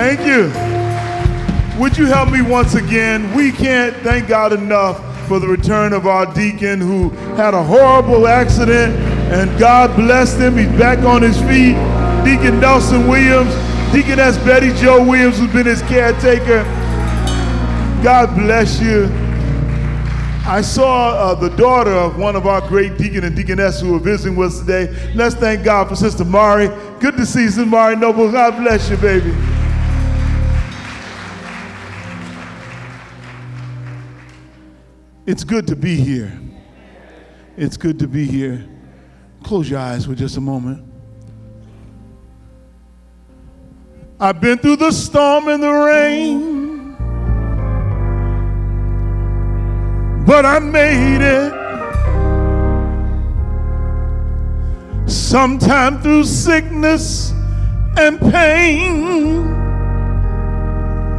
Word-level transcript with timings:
Thank 0.00 0.20
you. 0.20 0.46
Would 1.78 1.98
you 1.98 2.06
help 2.06 2.30
me 2.30 2.40
once 2.40 2.74
again? 2.74 3.34
We 3.34 3.52
can't 3.52 3.94
thank 3.96 4.28
God 4.28 4.54
enough 4.54 4.98
for 5.28 5.38
the 5.38 5.46
return 5.46 5.92
of 5.92 6.06
our 6.06 6.24
deacon 6.32 6.80
who 6.80 7.10
had 7.36 7.52
a 7.52 7.62
horrible 7.62 8.26
accident 8.26 8.96
and 9.30 9.60
God 9.60 9.94
blessed 9.96 10.38
him. 10.38 10.56
He's 10.56 10.68
back 10.78 11.00
on 11.00 11.20
his 11.20 11.36
feet. 11.40 11.74
Deacon 12.24 12.60
Nelson 12.60 13.08
Williams, 13.08 13.52
Deaconess 13.92 14.38
Betty 14.38 14.72
Joe 14.72 15.06
Williams, 15.06 15.38
who's 15.38 15.52
been 15.52 15.66
his 15.66 15.82
caretaker. 15.82 16.64
God 18.02 18.34
bless 18.34 18.80
you. 18.80 19.04
I 20.46 20.62
saw 20.62 21.10
uh, 21.10 21.34
the 21.34 21.50
daughter 21.50 21.92
of 21.92 22.16
one 22.16 22.36
of 22.36 22.46
our 22.46 22.66
great 22.66 22.96
deacon 22.96 23.24
and 23.24 23.36
deaconess 23.36 23.82
who 23.82 23.92
were 23.92 23.98
visiting 23.98 24.34
with 24.34 24.52
us 24.54 24.60
today. 24.60 25.12
Let's 25.14 25.34
thank 25.34 25.62
God 25.62 25.90
for 25.90 25.94
Sister 25.94 26.24
Mari. 26.24 26.68
Good 27.00 27.18
to 27.18 27.26
see 27.26 27.42
you, 27.42 27.50
Sister 27.50 27.66
Mari 27.66 27.96
Noble. 27.96 28.32
God 28.32 28.56
bless 28.56 28.88
you, 28.88 28.96
baby. 28.96 29.36
It's 35.30 35.44
good 35.44 35.68
to 35.68 35.76
be 35.76 35.94
here. 35.94 36.36
It's 37.56 37.76
good 37.76 38.00
to 38.00 38.08
be 38.08 38.26
here. 38.26 38.66
Close 39.44 39.70
your 39.70 39.78
eyes 39.78 40.06
for 40.06 40.16
just 40.16 40.36
a 40.36 40.40
moment. 40.40 40.84
I've 44.18 44.40
been 44.40 44.58
through 44.58 44.78
the 44.78 44.90
storm 44.90 45.46
and 45.46 45.62
the 45.62 45.70
rain, 45.70 46.96
but 50.26 50.44
I 50.44 50.58
made 50.58 51.20
it. 51.22 51.52
Sometime 55.08 56.02
through 56.02 56.24
sickness 56.24 57.30
and 57.96 58.18
pain. 58.18 59.46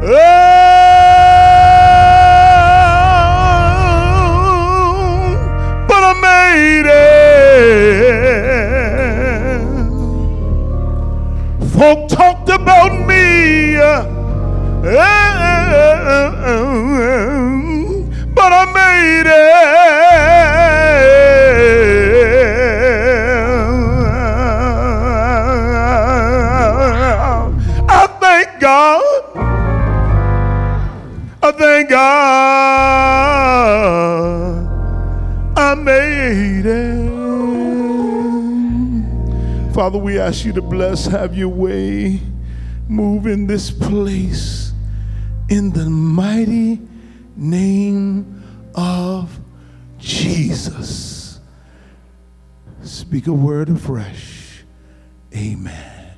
Oh, 0.03 0.91
it. 6.85 7.32
Folk 11.77 12.10
talked 12.10 12.49
about 12.49 13.08
me, 13.08 13.77
uh, 13.77 14.05
uh, 14.84 14.91
uh, 16.49 16.71
but 18.35 18.52
I 18.54 18.66
made 18.74 19.27
it. 19.27 20.10
Father, 39.82 39.98
we 39.98 40.20
ask 40.20 40.46
you 40.46 40.54
to 40.54 40.62
bless, 40.62 41.07
have 41.07 41.35
your 41.35 41.49
way, 41.49 42.20
move 42.87 43.26
in 43.26 43.48
this 43.48 43.71
place 43.71 44.74
in 45.49 45.71
the 45.71 45.90
mighty 45.90 46.79
name 47.35 48.43
of 48.76 49.40
Jesus. 49.98 51.40
Speak 52.84 53.26
a 53.26 53.34
word 53.34 53.70
afresh. 53.70 54.63
Amen. 55.35 56.12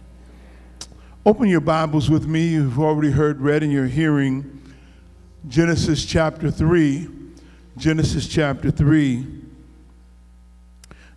Open 1.26 1.48
your 1.48 1.62
Bibles 1.62 2.10
with 2.10 2.28
me. 2.28 2.46
You've 2.50 2.82
already 2.82 3.12
heard 3.12 3.40
read 3.40 3.64
in 3.64 3.72
your 3.72 3.88
hearing 3.88 4.62
Genesis 5.48 6.04
chapter 6.04 6.52
3. 6.52 7.08
Genesis 7.78 8.28
chapter 8.28 8.72
3. 8.72 9.43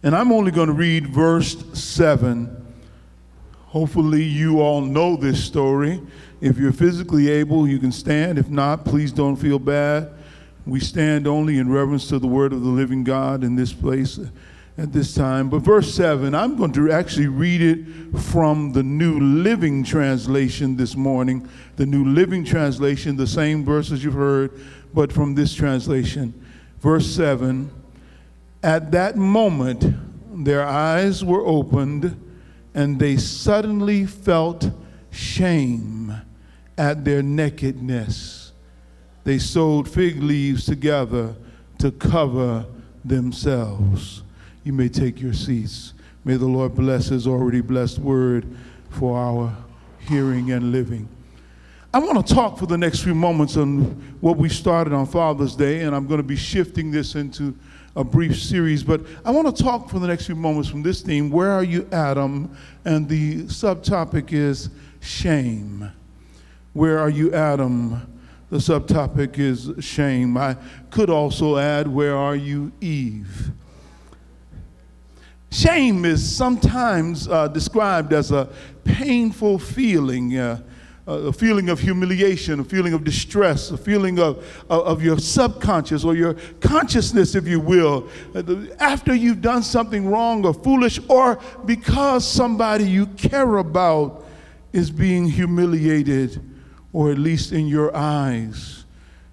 And 0.03 0.15
I'm 0.15 0.31
only 0.33 0.51
going 0.51 0.69
to 0.69 0.75
read 0.75 1.09
verse 1.09 1.57
7. 1.79 2.65
Hopefully, 3.67 4.23
you 4.23 4.61
all 4.61 4.81
know 4.81 5.17
this 5.17 5.43
story. 5.43 6.01
If 6.41 6.59
you're 6.59 6.73
physically 6.73 7.29
able, 7.29 7.67
you 7.67 7.79
can 7.79 7.93
stand. 7.93 8.39
If 8.39 8.49
not, 8.49 8.84
please 8.84 9.12
don't 9.12 9.37
feel 9.37 9.59
bad. 9.59 10.11
We 10.67 10.81
stand 10.81 11.27
only 11.27 11.59
in 11.59 11.71
reverence 11.71 12.09
to 12.09 12.19
the 12.19 12.27
word 12.27 12.53
of 12.53 12.62
the 12.62 12.69
living 12.69 13.05
God 13.05 13.45
in 13.45 13.57
this 13.57 13.73
place 13.73 14.19
at 14.79 14.93
this 14.93 15.15
time. 15.15 15.49
But 15.49 15.61
verse 15.61 15.95
7, 15.95 16.34
I'm 16.34 16.57
going 16.57 16.73
to 16.73 16.91
actually 16.91 17.28
read 17.28 17.63
it 17.63 18.19
from 18.19 18.73
the 18.73 18.83
New 18.83 19.19
Living 19.21 19.84
Translation 19.84 20.77
this 20.77 20.97
morning. 20.97 21.49
The 21.77 21.87
New 21.87 22.05
Living 22.05 22.45
Translation, 22.45 23.17
the 23.17 23.27
same 23.27 23.65
verses 23.65 24.05
you've 24.05 24.15
heard, 24.15 24.53
but 24.93 25.13
from 25.13 25.34
this 25.34 25.55
translation. 25.55 26.34
Verse 26.81 27.07
7 27.07 27.71
At 28.62 28.91
that 28.93 29.17
moment, 29.17 29.84
their 30.44 30.65
eyes 30.65 31.25
were 31.25 31.44
opened, 31.44 32.21
and 32.75 32.99
they 32.99 33.17
suddenly 33.17 34.06
felt 34.06 34.71
shame 35.11 36.15
at 36.77 37.05
their 37.05 37.22
nakedness. 37.22 38.53
They 39.25 39.39
sewed 39.39 39.89
fig 39.89 40.22
leaves 40.22 40.66
together 40.66 41.34
to 41.78 41.91
cover 41.91 42.66
themselves. 43.05 44.22
You 44.65 44.72
may 44.72 44.89
take 44.89 45.21
your 45.21 45.33
seats. 45.33 45.95
May 46.25 46.37
the 46.37 46.47
Lord 46.47 46.75
bless 46.75 47.06
his 47.06 47.27
already 47.27 47.61
blessed 47.61 47.99
word 47.99 48.47
for 48.91 49.16
our 49.19 49.56
hearing 50.00 50.50
and 50.50 50.72
living. 50.72 51.09
I 51.95 51.99
want 51.99 52.27
to 52.27 52.34
talk 52.34 52.59
for 52.59 52.66
the 52.66 52.77
next 52.77 53.03
few 53.03 53.15
moments 53.15 53.56
on 53.56 53.83
what 54.21 54.37
we 54.37 54.49
started 54.49 54.93
on 54.93 55.06
Father's 55.06 55.56
Day, 55.56 55.83
and 55.83 55.95
I'm 55.95 56.06
going 56.06 56.19
to 56.19 56.27
be 56.27 56.37
shifting 56.37 56.91
this 56.91 57.15
into 57.15 57.56
a 57.97 58.05
brief 58.05 58.39
series, 58.39 58.84
but 58.84 59.01
I 59.25 59.31
want 59.31 59.57
to 59.57 59.62
talk 59.62 59.89
for 59.89 59.99
the 59.99 60.07
next 60.07 60.27
few 60.27 60.37
moments 60.37 60.69
from 60.69 60.83
this 60.83 61.01
theme 61.01 61.31
Where 61.31 61.51
Are 61.51 61.65
You, 61.65 61.89
Adam? 61.91 62.55
And 62.84 63.09
the 63.09 63.45
subtopic 63.45 64.33
is 64.33 64.69
shame. 65.01 65.91
Where 66.75 66.99
are 66.99 67.09
you, 67.09 67.33
Adam? 67.33 68.12
The 68.51 68.59
subtopic 68.59 69.39
is 69.39 69.73
shame. 69.83 70.37
I 70.37 70.57
could 70.91 71.09
also 71.09 71.57
add, 71.57 71.89
Where 71.89 72.15
are 72.15 72.37
you, 72.37 72.71
Eve? 72.83 73.51
Shame 75.51 76.05
is 76.05 76.37
sometimes 76.37 77.28
uh, 77.28 77.49
described 77.49 78.13
as 78.13 78.31
a 78.31 78.51
painful 78.84 79.59
feeling, 79.59 80.37
uh, 80.37 80.61
a 81.06 81.33
feeling 81.33 81.69
of 81.69 81.78
humiliation, 81.78 82.59
a 82.59 82.65
feeling 82.65 82.93
of 82.93 83.05
distress, 83.05 83.71
a 83.71 83.77
feeling 83.77 84.19
of, 84.19 84.44
of 84.69 85.03
your 85.03 85.19
subconscious 85.19 86.05
or 86.05 86.17
your 86.17 86.34
consciousness, 86.61 87.34
if 87.34 87.47
you 87.47 87.61
will, 87.61 88.09
uh, 88.34 88.43
after 88.81 89.15
you've 89.15 89.41
done 89.41 89.62
something 89.62 90.09
wrong 90.09 90.45
or 90.45 90.53
foolish, 90.53 90.99
or 91.09 91.39
because 91.65 92.27
somebody 92.27 92.84
you 92.84 93.06
care 93.06 93.59
about 93.59 94.25
is 94.72 94.91
being 94.91 95.28
humiliated, 95.28 96.43
or 96.93 97.12
at 97.12 97.19
least 97.19 97.53
in 97.53 97.69
your 97.69 97.95
eyes. 97.95 98.86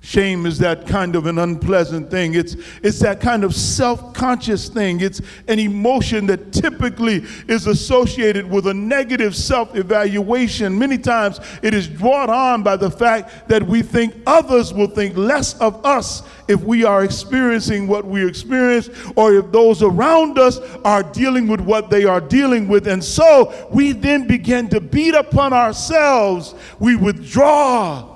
Shame 0.06 0.46
is 0.46 0.60
that 0.60 0.86
kind 0.86 1.16
of 1.16 1.28
an 1.28 1.40
unpleasant 1.40 2.12
thing. 2.12 2.36
It's, 2.36 2.58
it's 2.84 3.00
that 3.00 3.22
kind 3.22 3.46
of 3.46 3.56
self 3.56 4.14
conscious 4.14 4.68
thing. 4.68 5.00
It's 5.00 5.22
an 5.48 5.60
emotion 5.60 6.26
that 6.28 6.52
typically 6.52 7.24
is 7.48 7.68
associated 7.68 8.50
with 8.50 8.68
a 8.68 8.74
negative 8.74 9.34
self 9.34 9.78
evaluation. 9.78 10.78
Many 10.78 10.98
times 10.98 11.40
it 11.62 11.74
is 11.74 11.88
brought 11.88 12.30
on 12.30 12.64
by 12.64 12.76
the 12.76 12.92
fact 12.92 13.48
that 13.48 13.64
we 13.64 13.82
think 13.82 14.14
others 14.28 14.74
will 14.74 14.88
think 14.88 15.16
less 15.16 15.58
of 15.62 15.84
us 15.86 16.24
if 16.50 16.62
we 16.62 16.84
are 16.84 17.06
experiencing 17.06 17.88
what 17.88 18.04
we 18.04 18.28
experience 18.28 18.90
or 19.16 19.34
if 19.36 19.54
those 19.54 19.82
around 19.82 20.38
us 20.38 20.60
are 20.84 21.02
dealing 21.02 21.48
with 21.48 21.62
what 21.62 21.90
they 21.90 22.04
are 22.04 22.20
dealing 22.20 22.68
with. 22.68 22.90
And 22.90 23.02
so 23.02 23.70
we 23.72 23.94
then 23.94 24.28
begin 24.28 24.68
to 24.68 24.82
beat 24.82 25.16
upon 25.16 25.54
ourselves. 25.54 26.56
We 26.78 26.98
withdraw 26.98 28.13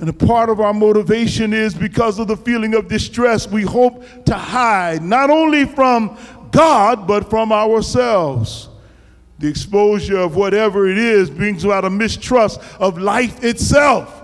and 0.00 0.08
a 0.08 0.12
part 0.12 0.48
of 0.48 0.60
our 0.60 0.72
motivation 0.72 1.52
is 1.52 1.74
because 1.74 2.18
of 2.18 2.28
the 2.28 2.36
feeling 2.36 2.74
of 2.74 2.88
distress 2.88 3.48
we 3.48 3.62
hope 3.62 4.04
to 4.26 4.34
hide, 4.34 5.02
not 5.02 5.28
only 5.28 5.64
from 5.64 6.16
God, 6.52 7.06
but 7.06 7.28
from 7.28 7.52
ourselves. 7.52 8.68
The 9.40 9.48
exposure 9.48 10.18
of 10.18 10.36
whatever 10.36 10.88
it 10.88 10.98
is 10.98 11.30
brings 11.30 11.64
about 11.64 11.84
a 11.84 11.90
mistrust 11.90 12.60
of 12.78 12.98
life 12.98 13.42
itself. 13.42 14.14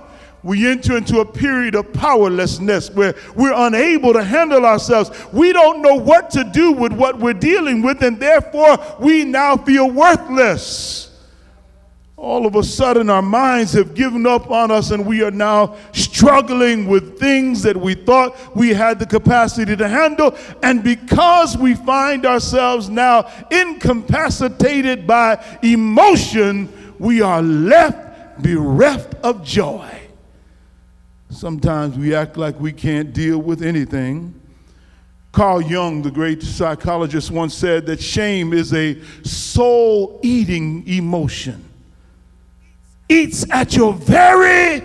We 0.44 0.68
enter 0.68 0.96
into 0.96 1.20
a 1.20 1.24
period 1.24 1.74
of 1.74 1.92
powerlessness 1.92 2.90
where 2.90 3.14
we're 3.34 3.54
unable 3.54 4.12
to 4.12 4.22
handle 4.22 4.66
ourselves. 4.66 5.10
We 5.32 5.52
don't 5.52 5.80
know 5.82 5.94
what 5.94 6.30
to 6.30 6.44
do 6.44 6.72
with 6.72 6.92
what 6.92 7.18
we're 7.18 7.32
dealing 7.32 7.82
with, 7.82 8.02
and 8.02 8.20
therefore 8.20 8.78
we 9.00 9.24
now 9.24 9.56
feel 9.56 9.90
worthless 9.90 11.13
all 12.24 12.46
of 12.46 12.56
a 12.56 12.62
sudden 12.62 13.10
our 13.10 13.22
minds 13.22 13.72
have 13.74 13.94
given 13.94 14.26
up 14.26 14.50
on 14.50 14.70
us 14.70 14.90
and 14.90 15.04
we 15.04 15.22
are 15.22 15.30
now 15.30 15.76
struggling 15.92 16.86
with 16.86 17.18
things 17.18 17.62
that 17.62 17.76
we 17.76 17.94
thought 17.94 18.34
we 18.56 18.70
had 18.70 18.98
the 18.98 19.06
capacity 19.06 19.76
to 19.76 19.86
handle. 19.86 20.34
And 20.62 20.82
because 20.82 21.56
we 21.56 21.74
find 21.74 22.24
ourselves 22.24 22.88
now 22.88 23.30
incapacitated 23.50 25.06
by 25.06 25.44
emotion, 25.62 26.94
we 26.98 27.20
are 27.20 27.42
left 27.42 28.42
bereft 28.42 29.14
of 29.22 29.44
joy. 29.44 30.00
Sometimes 31.30 31.98
we 31.98 32.14
act 32.14 32.36
like 32.36 32.58
we 32.60 32.72
can't 32.72 33.12
deal 33.12 33.38
with 33.38 33.62
anything. 33.62 34.40
Carl 35.32 35.60
Jung, 35.60 36.00
the 36.02 36.10
great 36.10 36.42
psychologist, 36.42 37.30
once 37.30 37.54
said 37.54 37.86
that 37.86 38.00
shame 38.00 38.52
is 38.52 38.72
a 38.72 38.96
soul 39.24 40.20
eating 40.22 40.86
emotion, 40.86 41.68
eats 43.08 43.44
at 43.50 43.74
your 43.74 43.92
very 43.92 44.82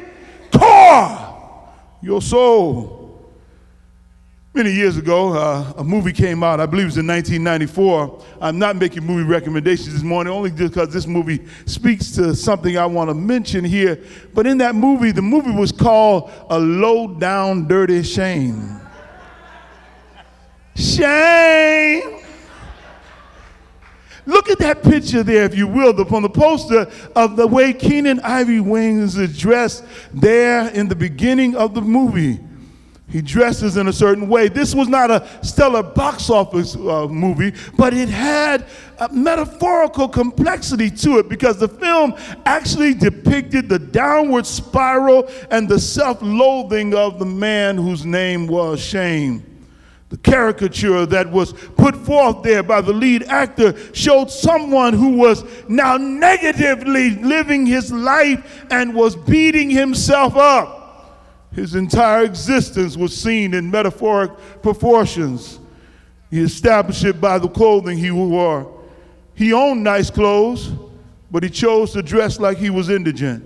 core, 0.52 1.70
your 2.02 2.22
soul. 2.22 3.00
Many 4.54 4.72
years 4.72 4.98
ago, 4.98 5.34
uh, 5.34 5.74
a 5.78 5.84
movie 5.84 6.12
came 6.12 6.44
out, 6.44 6.60
I 6.60 6.66
believe 6.66 6.86
it 6.86 6.88
was 6.88 6.98
in 6.98 7.06
1994. 7.08 8.26
I'm 8.42 8.58
not 8.58 8.78
making 8.78 9.06
movie 9.06 9.24
recommendations 9.24 9.94
this 9.94 10.02
morning 10.02 10.34
only 10.34 10.50
because 10.50 10.92
this 10.92 11.06
movie 11.06 11.46
speaks 11.68 12.12
to 12.16 12.36
something 12.36 12.76
I 12.76 12.88
want 12.88 13.12
to 13.12 13.14
mention 13.14 13.64
here. 13.64 14.04
But 14.34 14.48
in 14.48 14.58
that 14.58 14.74
movie, 14.74 15.12
the 15.12 15.22
movie 15.22 15.52
was 15.52 15.72
called 15.72 16.32
A 16.50 16.58
Low 16.58 17.08
Down 17.08 17.68
Dirty 17.68 18.02
Shame. 18.02 18.82
Shame. 20.76 22.20
Look 24.26 24.50
at 24.50 24.60
that 24.60 24.84
picture 24.84 25.24
there, 25.24 25.44
if 25.44 25.56
you 25.56 25.68
will, 25.68 25.94
from 26.06 26.24
the 26.24 26.30
poster 26.30 26.88
of 27.16 27.36
the 27.36 27.48
way 27.48 27.74
Keenen 27.74 28.20
Ivory 28.22 28.58
Wayans 28.58 29.18
is 29.18 29.38
dressed 29.38 29.84
there 30.14 30.70
in 30.70 30.88
the 30.88 30.96
beginning 30.96 31.56
of 31.56 31.74
the 31.74 31.82
movie. 31.82 32.40
He 33.10 33.24
dresses 33.24 33.76
in 33.76 33.88
a 33.88 33.94
certain 33.94 34.30
way. 34.30 34.50
This 34.50 34.76
was 34.76 34.88
not 34.88 35.10
a 35.10 35.28
stellar 35.42 35.82
box 35.82 36.30
office 36.30 36.76
uh, 36.76 37.08
movie, 37.08 37.54
but 37.76 37.92
it 37.92 38.08
had 38.08 38.68
a 39.00 39.10
metaphorical 39.10 40.08
complexity 40.08 40.92
to 40.92 41.18
it 41.18 41.28
because 41.28 41.58
the 41.58 41.68
film 41.68 42.14
actually 42.46 42.94
depicted 42.94 43.68
the 43.68 43.80
downward 43.80 44.46
spiral 44.46 45.28
and 45.50 45.68
the 45.68 45.80
self 45.80 46.22
loathing 46.22 46.94
of 46.94 47.18
the 47.18 47.26
man 47.26 47.78
whose 47.78 48.06
name 48.06 48.46
was 48.46 48.80
Shame. 48.80 49.49
The 50.10 50.18
caricature 50.18 51.06
that 51.06 51.32
was 51.32 51.54
put 51.54 51.96
forth 51.96 52.42
there 52.42 52.64
by 52.64 52.82
the 52.82 52.92
lead 52.94 53.24
actor 53.24 53.76
showed 53.94 54.32
someone 54.32 54.94
who 54.94 55.18
was 55.18 55.44
now 55.70 55.98
negatively 55.98 57.12
living 57.12 57.68
his 57.68 57.92
life 57.92 58.66
and 58.72 58.96
was 58.96 59.16
beating 59.16 59.70
himself 59.70 60.36
up. 60.36 60.80
His 61.54 61.76
entire 61.76 62.24
existence 62.24 62.98
was 62.98 63.16
seen 63.16 63.54
in 63.54 63.70
metaphoric 63.70 64.32
proportions. 64.64 65.60
He 66.32 66.42
established 66.42 67.04
it 67.04 67.22
by 67.22 67.38
the 67.38 67.50
clothing 67.50 67.98
he 67.98 68.10
wore. 68.10 68.80
He 69.36 69.54
owned 69.54 69.84
nice 69.84 70.10
clothes, 70.10 70.72
but 71.30 71.44
he 71.44 71.50
chose 71.50 71.94
to 71.94 72.02
dress 72.02 72.40
like 72.40 72.58
he 72.58 72.72
was 72.72 72.90
indigent. 72.90 73.46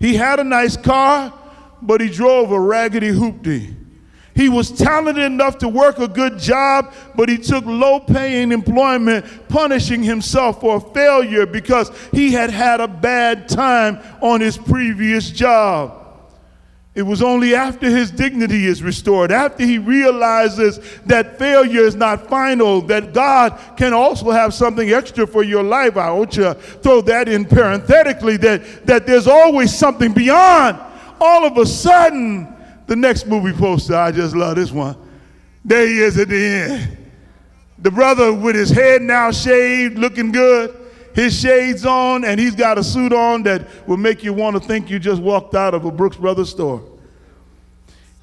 He 0.00 0.14
had 0.14 0.40
a 0.40 0.44
nice 0.44 0.76
car, 0.76 1.32
but 1.80 2.00
he 2.00 2.08
drove 2.08 2.50
a 2.50 2.58
raggedy 2.60 3.10
hoopty. 3.10 3.74
He 4.34 4.48
was 4.48 4.72
talented 4.72 5.22
enough 5.22 5.58
to 5.58 5.68
work 5.68 5.98
a 5.98 6.08
good 6.08 6.38
job, 6.38 6.92
but 7.14 7.28
he 7.28 7.38
took 7.38 7.64
low 7.64 8.00
paying 8.00 8.50
employment, 8.50 9.24
punishing 9.48 10.02
himself 10.02 10.60
for 10.60 10.80
failure 10.80 11.46
because 11.46 11.90
he 12.10 12.32
had 12.32 12.50
had 12.50 12.80
a 12.80 12.88
bad 12.88 13.48
time 13.48 14.00
on 14.20 14.40
his 14.40 14.58
previous 14.58 15.30
job. 15.30 16.00
It 16.94 17.02
was 17.02 17.22
only 17.22 17.56
after 17.56 17.90
his 17.90 18.12
dignity 18.12 18.66
is 18.66 18.80
restored, 18.80 19.32
after 19.32 19.64
he 19.64 19.78
realizes 19.78 20.78
that 21.06 21.38
failure 21.40 21.80
is 21.80 21.96
not 21.96 22.28
final, 22.28 22.80
that 22.82 23.12
God 23.12 23.58
can 23.76 23.92
also 23.92 24.30
have 24.30 24.54
something 24.54 24.90
extra 24.90 25.26
for 25.26 25.42
your 25.42 25.64
life. 25.64 25.96
I 25.96 26.12
want 26.12 26.36
you 26.36 26.44
to 26.44 26.54
throw 26.54 27.00
that 27.02 27.28
in 27.28 27.46
parenthetically 27.46 28.36
that, 28.38 28.86
that 28.86 29.06
there's 29.06 29.26
always 29.26 29.76
something 29.76 30.12
beyond. 30.12 30.78
All 31.20 31.44
of 31.44 31.58
a 31.58 31.66
sudden, 31.66 32.53
the 32.86 32.96
next 32.96 33.26
movie 33.26 33.56
poster, 33.56 33.96
I 33.96 34.12
just 34.12 34.34
love 34.34 34.56
this 34.56 34.70
one. 34.70 34.96
There 35.64 35.86
he 35.86 36.00
is 36.00 36.18
at 36.18 36.28
the 36.28 36.36
end. 36.36 36.98
The 37.78 37.90
brother 37.90 38.32
with 38.32 38.54
his 38.56 38.70
head 38.70 39.02
now 39.02 39.30
shaved, 39.30 39.98
looking 39.98 40.32
good, 40.32 40.74
his 41.14 41.38
shades 41.38 41.86
on, 41.86 42.24
and 42.24 42.38
he's 42.38 42.54
got 42.54 42.78
a 42.78 42.84
suit 42.84 43.12
on 43.12 43.42
that 43.44 43.66
will 43.86 43.96
make 43.96 44.24
you 44.24 44.32
want 44.32 44.54
to 44.54 44.60
think 44.60 44.90
you 44.90 44.98
just 44.98 45.22
walked 45.22 45.54
out 45.54 45.74
of 45.74 45.84
a 45.84 45.90
Brooks 45.90 46.16
Brothers 46.16 46.50
store. 46.50 46.82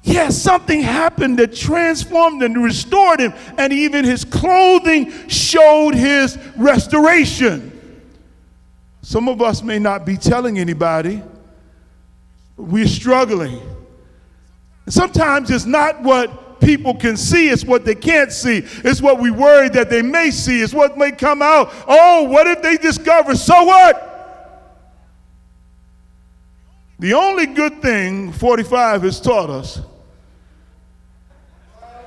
Yes, 0.04 0.36
something 0.36 0.80
happened 0.80 1.38
that 1.38 1.54
transformed 1.54 2.42
and 2.42 2.62
restored 2.62 3.20
him, 3.20 3.32
and 3.56 3.72
even 3.72 4.04
his 4.04 4.24
clothing 4.24 5.12
showed 5.28 5.94
his 5.94 6.36
restoration. 6.56 7.70
Some 9.02 9.28
of 9.28 9.40
us 9.40 9.62
may 9.62 9.78
not 9.78 10.04
be 10.04 10.16
telling 10.16 10.58
anybody, 10.58 11.22
we're 12.56 12.86
struggling. 12.86 13.60
Sometimes 14.88 15.50
it's 15.50 15.64
not 15.64 16.02
what 16.02 16.60
people 16.60 16.94
can 16.94 17.16
see, 17.16 17.48
it's 17.48 17.64
what 17.64 17.84
they 17.84 17.94
can't 17.94 18.32
see. 18.32 18.62
It's 18.84 19.02
what 19.02 19.20
we 19.20 19.30
worry 19.30 19.68
that 19.70 19.90
they 19.90 20.02
may 20.02 20.30
see, 20.30 20.60
it's 20.60 20.72
what 20.72 20.96
may 20.96 21.12
come 21.12 21.42
out. 21.42 21.72
Oh, 21.86 22.24
what 22.24 22.46
if 22.46 22.62
they 22.62 22.76
discover? 22.76 23.34
So 23.34 23.64
what? 23.64 24.08
The 26.98 27.14
only 27.14 27.46
good 27.46 27.82
thing 27.82 28.32
45 28.32 29.02
has 29.02 29.20
taught 29.20 29.50
us 29.50 29.80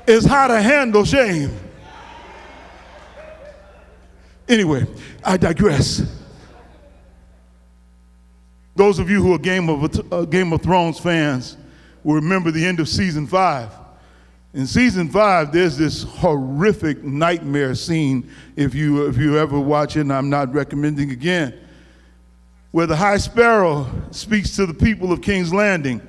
is 0.08 0.26
how 0.26 0.48
to 0.48 0.62
handle 0.62 1.04
shame. 1.04 1.52
Anyway, 4.48 4.86
I 5.24 5.38
digress. 5.38 6.04
Those 8.76 9.00
of 9.00 9.10
you 9.10 9.22
who 9.22 9.34
are 9.34 9.40
Game 9.40 9.70
of, 9.70 10.14
uh, 10.14 10.26
Game 10.26 10.54
of 10.54 10.62
Thrones 10.62 11.00
fans 11.00 11.58
will 12.06 12.16
remember 12.16 12.52
the 12.52 12.64
end 12.64 12.80
of 12.80 12.88
season 12.88 13.26
five. 13.26 13.72
In 14.54 14.68
season 14.68 15.10
five, 15.10 15.52
there's 15.52 15.76
this 15.76 16.04
horrific 16.04 17.04
nightmare 17.04 17.74
scene. 17.74 18.30
If 18.56 18.76
you 18.76 19.08
if 19.08 19.18
you 19.18 19.38
ever 19.38 19.60
watch 19.60 19.98
it, 19.98 20.02
and 20.02 20.14
I'm 20.14 20.30
not 20.30 20.54
recommending 20.54 21.10
again, 21.10 21.60
where 22.72 22.86
the 22.86 22.96
High 22.96 23.18
Sparrow 23.18 23.88
speaks 24.12 24.56
to 24.56 24.68
the 24.68 24.74
people 24.74 25.12
of 25.12 25.22
King's 25.22 25.52
Landing, 25.52 26.00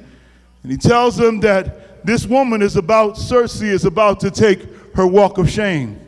and 0.62 0.70
he 0.70 0.76
tells 0.76 1.16
them 1.16 1.40
that 1.40 2.04
this 2.04 2.26
woman 2.26 2.60
is 2.60 2.76
about, 2.76 3.14
Cersei 3.14 3.68
is 3.68 3.84
about 3.84 4.20
to 4.20 4.30
take 4.30 4.62
her 4.94 5.06
walk 5.06 5.38
of 5.38 5.50
shame. 5.50 5.98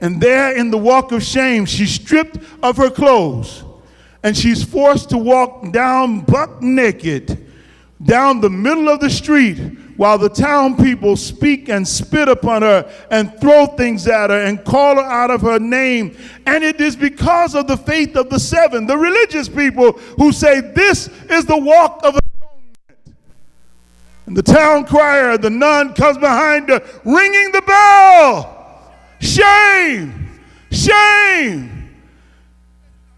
And 0.00 0.20
there 0.20 0.54
in 0.54 0.70
the 0.70 0.76
walk 0.76 1.12
of 1.12 1.22
shame, 1.22 1.64
she's 1.66 1.92
stripped 1.92 2.38
of 2.62 2.76
her 2.76 2.90
clothes 2.90 3.64
and 4.24 4.36
she's 4.36 4.64
forced 4.64 5.10
to 5.10 5.18
walk 5.18 5.70
down 5.70 6.20
buck 6.20 6.60
naked 6.60 7.43
down 8.04 8.40
the 8.40 8.50
middle 8.50 8.88
of 8.88 9.00
the 9.00 9.10
street 9.10 9.58
while 9.96 10.18
the 10.18 10.28
town 10.28 10.76
people 10.76 11.16
speak 11.16 11.68
and 11.68 11.86
spit 11.86 12.28
upon 12.28 12.62
her 12.62 12.90
and 13.10 13.38
throw 13.40 13.66
things 13.66 14.06
at 14.06 14.30
her 14.30 14.44
and 14.44 14.64
call 14.64 14.96
her 14.96 15.02
out 15.02 15.30
of 15.30 15.40
her 15.40 15.58
name. 15.58 16.16
And 16.46 16.64
it 16.64 16.80
is 16.80 16.96
because 16.96 17.54
of 17.54 17.66
the 17.66 17.76
faith 17.76 18.16
of 18.16 18.28
the 18.28 18.38
seven, 18.38 18.86
the 18.86 18.98
religious 18.98 19.48
people, 19.48 19.92
who 20.18 20.32
say 20.32 20.60
this 20.60 21.08
is 21.30 21.46
the 21.46 21.56
walk 21.56 22.00
of 22.04 22.16
atonement. 22.16 23.16
and 24.26 24.36
the 24.36 24.42
town 24.42 24.84
crier, 24.84 25.38
the 25.38 25.50
nun, 25.50 25.94
comes 25.94 26.18
behind 26.18 26.68
her, 26.68 26.82
ringing 27.04 27.52
the 27.52 27.62
bell. 27.62 28.92
Shame! 29.20 30.40
Shame! 30.70 31.70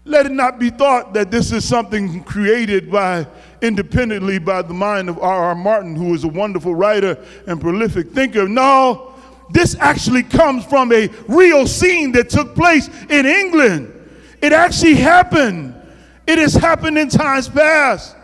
Let 0.05 0.25
it 0.27 0.31
not 0.31 0.57
be 0.57 0.69
thought 0.69 1.13
that 1.15 1.31
this 1.31 1.51
is 1.51 1.65
something 1.65 2.23
created 2.23 2.89
by 2.89 3.27
independently 3.61 4.39
by 4.39 4.61
the 4.61 4.73
mind 4.73 5.09
of 5.09 5.19
R.R. 5.19 5.55
Martin, 5.55 5.95
who 5.95 6.13
is 6.13 6.23
a 6.23 6.27
wonderful 6.27 6.75
writer 6.75 7.17
and 7.47 7.59
prolific 7.59 8.11
thinker. 8.11 8.47
No, 8.47 9.13
this 9.49 9.75
actually 9.79 10.23
comes 10.23 10.65
from 10.65 10.91
a 10.91 11.09
real 11.27 11.67
scene 11.67 12.11
that 12.13 12.29
took 12.29 12.55
place 12.55 12.89
in 13.09 13.25
England. 13.25 13.93
It 14.41 14.53
actually 14.53 14.95
happened. 14.95 15.75
It 16.27 16.37
has 16.37 16.53
happened 16.53 16.97
in 16.97 17.09
times 17.09 17.47
past. 17.47 18.15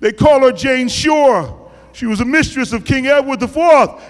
They 0.00 0.12
call 0.12 0.40
her 0.40 0.52
Jane 0.52 0.88
Shore. 0.88 1.56
She 1.92 2.06
was 2.06 2.20
a 2.20 2.24
mistress 2.24 2.72
of 2.72 2.84
King 2.84 3.06
Edward 3.06 3.42
IV 3.42 3.56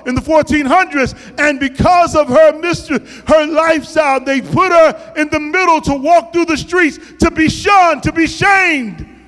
in 0.07 0.15
the 0.15 0.21
1400s, 0.21 1.39
and 1.39 1.59
because 1.59 2.15
of 2.15 2.29
her 2.29 2.59
mistress, 2.59 3.23
her 3.27 3.47
lifestyle, 3.47 4.23
they 4.23 4.41
put 4.41 4.71
her 4.71 5.15
in 5.17 5.31
the 5.31 5.41
middle 5.41 5.81
to 5.83 5.95
walk 5.95 6.33
through 6.33 6.45
the 6.45 6.59
streets, 6.59 6.99
to 7.21 7.31
be 7.31 7.49
shunned, 7.49 8.03
to 8.03 8.13
be 8.13 8.27
shamed. 8.27 9.20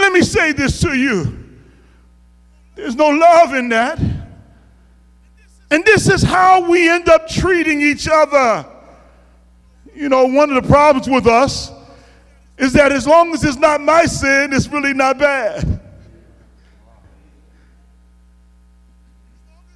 Let 0.00 0.12
me 0.12 0.22
say 0.22 0.52
this 0.52 0.80
to 0.80 0.96
you 0.96 1.36
there's 2.74 2.96
no 2.96 3.08
love 3.10 3.52
in 3.52 3.68
that. 3.68 4.00
And 5.70 5.84
this 5.84 6.08
is 6.08 6.22
how 6.22 6.68
we 6.68 6.88
end 6.88 7.10
up 7.10 7.28
treating 7.28 7.82
each 7.82 8.08
other. 8.10 8.64
You 9.94 10.08
know, 10.08 10.24
one 10.24 10.48
of 10.50 10.62
the 10.62 10.66
problems 10.66 11.06
with 11.06 11.26
us 11.26 11.70
is 12.56 12.72
that 12.72 12.90
as 12.90 13.06
long 13.06 13.34
as 13.34 13.44
it's 13.44 13.58
not 13.58 13.82
my 13.82 14.06
sin, 14.06 14.54
it's 14.54 14.66
really 14.68 14.94
not 14.94 15.18
bad. 15.18 15.80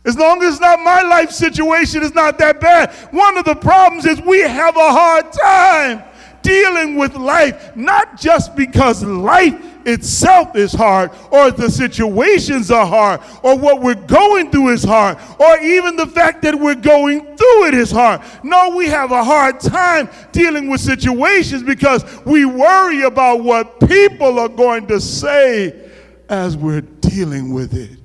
As 0.06 0.16
long 0.16 0.42
as 0.42 0.54
it's 0.54 0.60
not 0.60 0.80
my 0.80 1.02
life 1.02 1.30
situation, 1.30 2.02
it's 2.02 2.14
not 2.14 2.38
that 2.38 2.60
bad. 2.60 2.94
One 3.12 3.36
of 3.36 3.44
the 3.44 3.54
problems 3.54 4.06
is 4.06 4.20
we 4.22 4.40
have 4.40 4.76
a 4.76 4.90
hard 4.90 5.30
time 5.30 6.02
dealing 6.40 6.96
with 6.96 7.14
life, 7.14 7.76
not 7.76 8.18
just 8.18 8.56
because 8.56 9.02
life 9.02 9.73
itself 9.86 10.56
is 10.56 10.72
hard, 10.72 11.10
or 11.30 11.50
the 11.50 11.70
situations 11.70 12.70
are 12.70 12.86
hard, 12.86 13.20
or 13.42 13.58
what 13.58 13.80
we're 13.80 13.94
going 13.94 14.50
through 14.50 14.70
is 14.70 14.82
hard, 14.82 15.18
or 15.38 15.58
even 15.60 15.96
the 15.96 16.06
fact 16.06 16.42
that 16.42 16.54
we're 16.54 16.74
going 16.74 17.20
through 17.36 17.66
it 17.66 17.74
is 17.74 17.90
hard. 17.90 18.20
No, 18.42 18.74
we 18.76 18.86
have 18.86 19.12
a 19.12 19.22
hard 19.22 19.60
time 19.60 20.08
dealing 20.32 20.68
with 20.68 20.80
situations 20.80 21.62
because 21.62 22.04
we 22.24 22.44
worry 22.44 23.02
about 23.02 23.42
what 23.42 23.80
people 23.88 24.38
are 24.38 24.48
going 24.48 24.86
to 24.88 25.00
say 25.00 25.90
as 26.28 26.56
we're 26.56 26.80
dealing 26.80 27.52
with 27.52 27.74
it. 27.74 27.98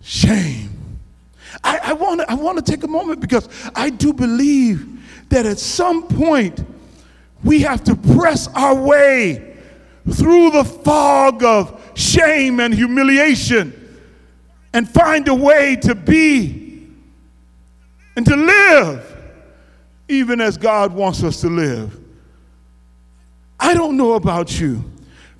Shame. 0.00 0.70
I, 1.62 1.78
I 2.28 2.34
want 2.34 2.64
to 2.64 2.72
take 2.72 2.82
a 2.82 2.88
moment 2.88 3.20
because 3.20 3.48
I 3.74 3.90
do 3.90 4.12
believe 4.12 5.00
that 5.28 5.46
at 5.46 5.58
some 5.58 6.08
point 6.08 6.64
we 7.44 7.60
have 7.60 7.84
to 7.84 7.94
press 7.94 8.48
our 8.54 8.74
way 8.74 9.51
through 10.10 10.50
the 10.50 10.64
fog 10.64 11.44
of 11.44 11.80
shame 11.94 12.60
and 12.60 12.74
humiliation 12.74 13.78
and 14.72 14.88
find 14.88 15.28
a 15.28 15.34
way 15.34 15.76
to 15.76 15.94
be 15.94 16.88
and 18.16 18.26
to 18.26 18.36
live 18.36 19.08
even 20.08 20.40
as 20.40 20.56
God 20.56 20.92
wants 20.92 21.22
us 21.22 21.40
to 21.42 21.48
live. 21.48 21.98
I 23.58 23.74
don't 23.74 23.96
know 23.96 24.14
about 24.14 24.60
you. 24.60 24.91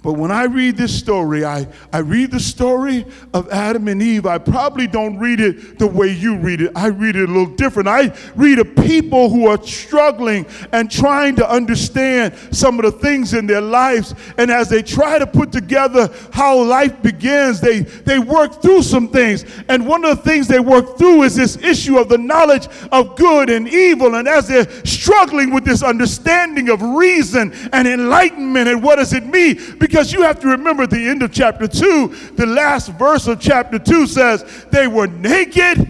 But 0.02 0.14
when 0.14 0.32
I 0.32 0.44
read 0.44 0.76
this 0.76 0.96
story, 0.96 1.44
I, 1.44 1.68
I 1.92 1.98
read 1.98 2.32
the 2.32 2.40
story 2.40 3.06
of 3.32 3.48
Adam 3.50 3.86
and 3.86 4.02
Eve. 4.02 4.26
I 4.26 4.38
probably 4.38 4.88
don't 4.88 5.16
read 5.16 5.38
it 5.38 5.78
the 5.78 5.86
way 5.86 6.08
you 6.08 6.36
read 6.36 6.60
it. 6.60 6.72
I 6.74 6.88
read 6.88 7.14
it 7.14 7.28
a 7.28 7.32
little 7.32 7.54
different. 7.54 7.88
I 7.88 8.12
read 8.34 8.58
of 8.58 8.74
people 8.74 9.30
who 9.30 9.46
are 9.46 9.62
struggling 9.62 10.44
and 10.72 10.90
trying 10.90 11.36
to 11.36 11.48
understand 11.48 12.34
some 12.50 12.80
of 12.80 12.84
the 12.84 12.90
things 12.98 13.32
in 13.32 13.46
their 13.46 13.60
lives. 13.60 14.16
And 14.38 14.50
as 14.50 14.68
they 14.68 14.82
try 14.82 15.20
to 15.20 15.26
put 15.26 15.52
together 15.52 16.12
how 16.32 16.60
life 16.60 17.00
begins, 17.00 17.60
they, 17.60 17.80
they 17.80 18.18
work 18.18 18.60
through 18.60 18.82
some 18.82 19.06
things. 19.06 19.44
And 19.68 19.86
one 19.86 20.04
of 20.04 20.16
the 20.16 20.22
things 20.24 20.48
they 20.48 20.60
work 20.60 20.98
through 20.98 21.22
is 21.22 21.36
this 21.36 21.56
issue 21.58 21.98
of 21.98 22.08
the 22.08 22.18
knowledge 22.18 22.66
of 22.90 23.14
good 23.14 23.50
and 23.50 23.68
evil. 23.68 24.16
And 24.16 24.26
as 24.26 24.48
they're 24.48 24.68
struggling 24.84 25.54
with 25.54 25.64
this 25.64 25.84
understanding 25.84 26.70
of 26.70 26.82
reason 26.82 27.52
and 27.72 27.86
enlightenment 27.86 28.68
and 28.68 28.82
what 28.82 28.96
does 28.96 29.12
it 29.12 29.24
mean? 29.26 29.60
Because 29.92 30.10
you 30.10 30.22
have 30.22 30.40
to 30.40 30.48
remember 30.48 30.86
the 30.86 31.06
end 31.06 31.22
of 31.22 31.32
chapter 31.32 31.68
2, 31.68 32.32
the 32.36 32.46
last 32.46 32.88
verse 32.92 33.26
of 33.26 33.38
chapter 33.38 33.78
2 33.78 34.06
says, 34.06 34.64
They 34.70 34.86
were 34.86 35.06
naked 35.06 35.86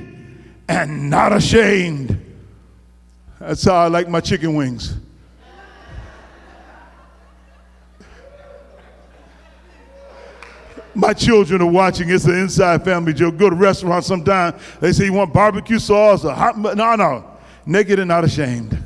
and 0.69 1.09
not 1.09 1.33
ashamed. 1.33 2.21
That's 3.39 3.63
how 3.65 3.77
I 3.77 3.87
like 3.87 4.09
my 4.09 4.19
chicken 4.19 4.57
wings. 4.57 4.97
My 10.97 11.13
children 11.13 11.63
are 11.63 11.71
watching. 11.71 12.11
It's 12.11 12.25
an 12.25 12.35
inside 12.35 12.85
family 12.85 13.13
joke. 13.13 13.37
Go 13.37 13.51
to 13.51 13.55
restaurants 13.55 14.09
sometime. 14.09 14.59
They 14.81 14.93
say 14.93 15.05
you 15.05 15.13
want 15.13 15.33
barbecue 15.33 15.79
sauce 15.79 16.25
or 16.25 16.35
hot. 16.35 16.59
No, 16.59 16.97
no. 16.97 17.39
Naked 17.65 18.01
and 18.01 18.09
not 18.09 18.25
ashamed. 18.25 18.85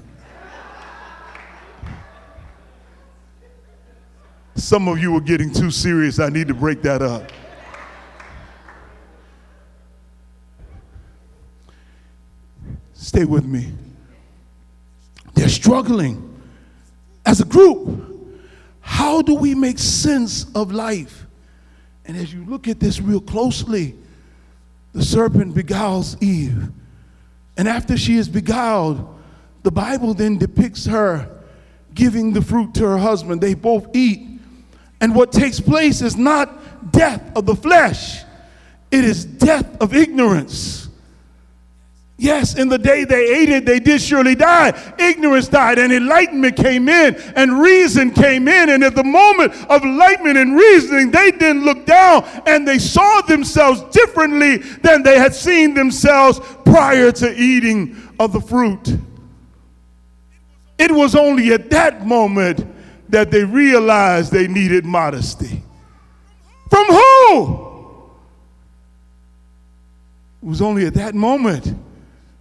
Some 4.57 4.89
of 4.89 4.99
you 4.99 5.15
are 5.17 5.21
getting 5.21 5.53
too 5.53 5.71
serious. 5.71 6.19
I 6.19 6.31
need 6.31 6.49
to 6.49 6.55
break 6.55 6.81
that 6.83 7.03
up. 7.03 7.31
Stay 12.95 13.25
with 13.25 13.45
me. 13.45 13.73
They're 15.35 15.51
struggling 15.51 16.41
as 17.27 17.41
a 17.41 17.45
group. 17.45 18.15
How 18.81 19.21
do 19.21 19.35
we 19.35 19.55
make 19.55 19.79
sense 19.79 20.47
of 20.55 20.73
life? 20.73 21.27
And 22.07 22.17
as 22.17 22.33
you 22.33 22.45
look 22.47 22.67
at 22.67 22.81
this 22.81 23.01
real 23.01 23.21
closely, 23.21 23.95
the 24.95 25.05
serpent 25.05 25.55
beguiles 25.55 26.17
Eve. 26.23 26.71
And 27.59 27.69
after 27.69 27.97
she 27.99 28.17
is 28.17 28.29
beguiled, 28.29 29.07
the 29.63 29.71
Bible 29.71 30.15
then 30.15 30.39
depicts 30.39 30.87
her 30.87 31.31
giving 31.93 32.33
the 32.33 32.41
fruit 32.41 32.73
to 32.75 32.87
her 32.87 32.99
husband. 32.99 33.41
They 33.43 33.55
both 33.55 33.95
eat. 33.95 34.36
And 35.01 35.15
what 35.15 35.33
takes 35.33 35.61
place 35.61 36.01
is 36.03 36.17
not 36.17 36.93
death 36.93 37.37
of 37.37 37.47
the 37.47 37.57
flesh, 37.57 38.23
it 38.91 39.05
is 39.05 39.25
death 39.25 39.81
of 39.81 39.95
ignorance. 39.95 40.87
Yes, 42.19 42.55
in 42.55 42.71
the 42.71 42.79
day 42.79 43.05
they 43.05 43.43
ate 43.43 43.51
it, 43.51 43.67
they 43.67 43.79
did 43.79 44.01
surely 44.01 44.35
die. 44.35 44.73
Ignorance 44.99 45.49
died, 45.49 45.79
and 45.79 45.93
enlightenment 45.93 46.57
came 46.57 46.89
in, 46.89 47.15
and 47.37 47.61
reason 47.61 48.11
came 48.11 48.49
in. 48.49 48.71
And 48.71 48.83
at 48.83 48.95
the 48.95 49.05
moment 49.05 49.53
of 49.69 49.83
enlightenment 49.83 50.39
and 50.39 50.57
reasoning, 50.57 51.11
they 51.11 51.31
didn't 51.31 51.67
look 51.67 51.85
down 51.85 52.25
and 52.47 52.67
they 52.67 52.79
saw 52.79 53.21
themselves 53.23 53.83
differently 53.91 54.57
than 54.57 55.03
they 55.03 55.19
had 55.19 55.35
seen 55.35 55.75
themselves 55.75 56.41
prior 56.65 57.13
to 57.13 57.39
eating 57.39 57.95
of 58.19 58.33
the 58.33 58.41
fruit. 58.41 58.97
It 60.79 60.91
was 60.91 61.15
only 61.15 61.53
at 61.53 61.69
that 61.71 62.07
moment 62.07 62.67
that 63.09 63.31
they 63.31 63.45
realized 63.45 64.33
they 64.33 64.49
needed 64.49 64.85
modesty. 64.85 65.63
From 66.71 66.87
who? 66.87 67.67
It 70.43 70.49
was 70.49 70.63
only 70.63 70.87
at 70.87 70.95
that 70.95 71.15
moment 71.15 71.77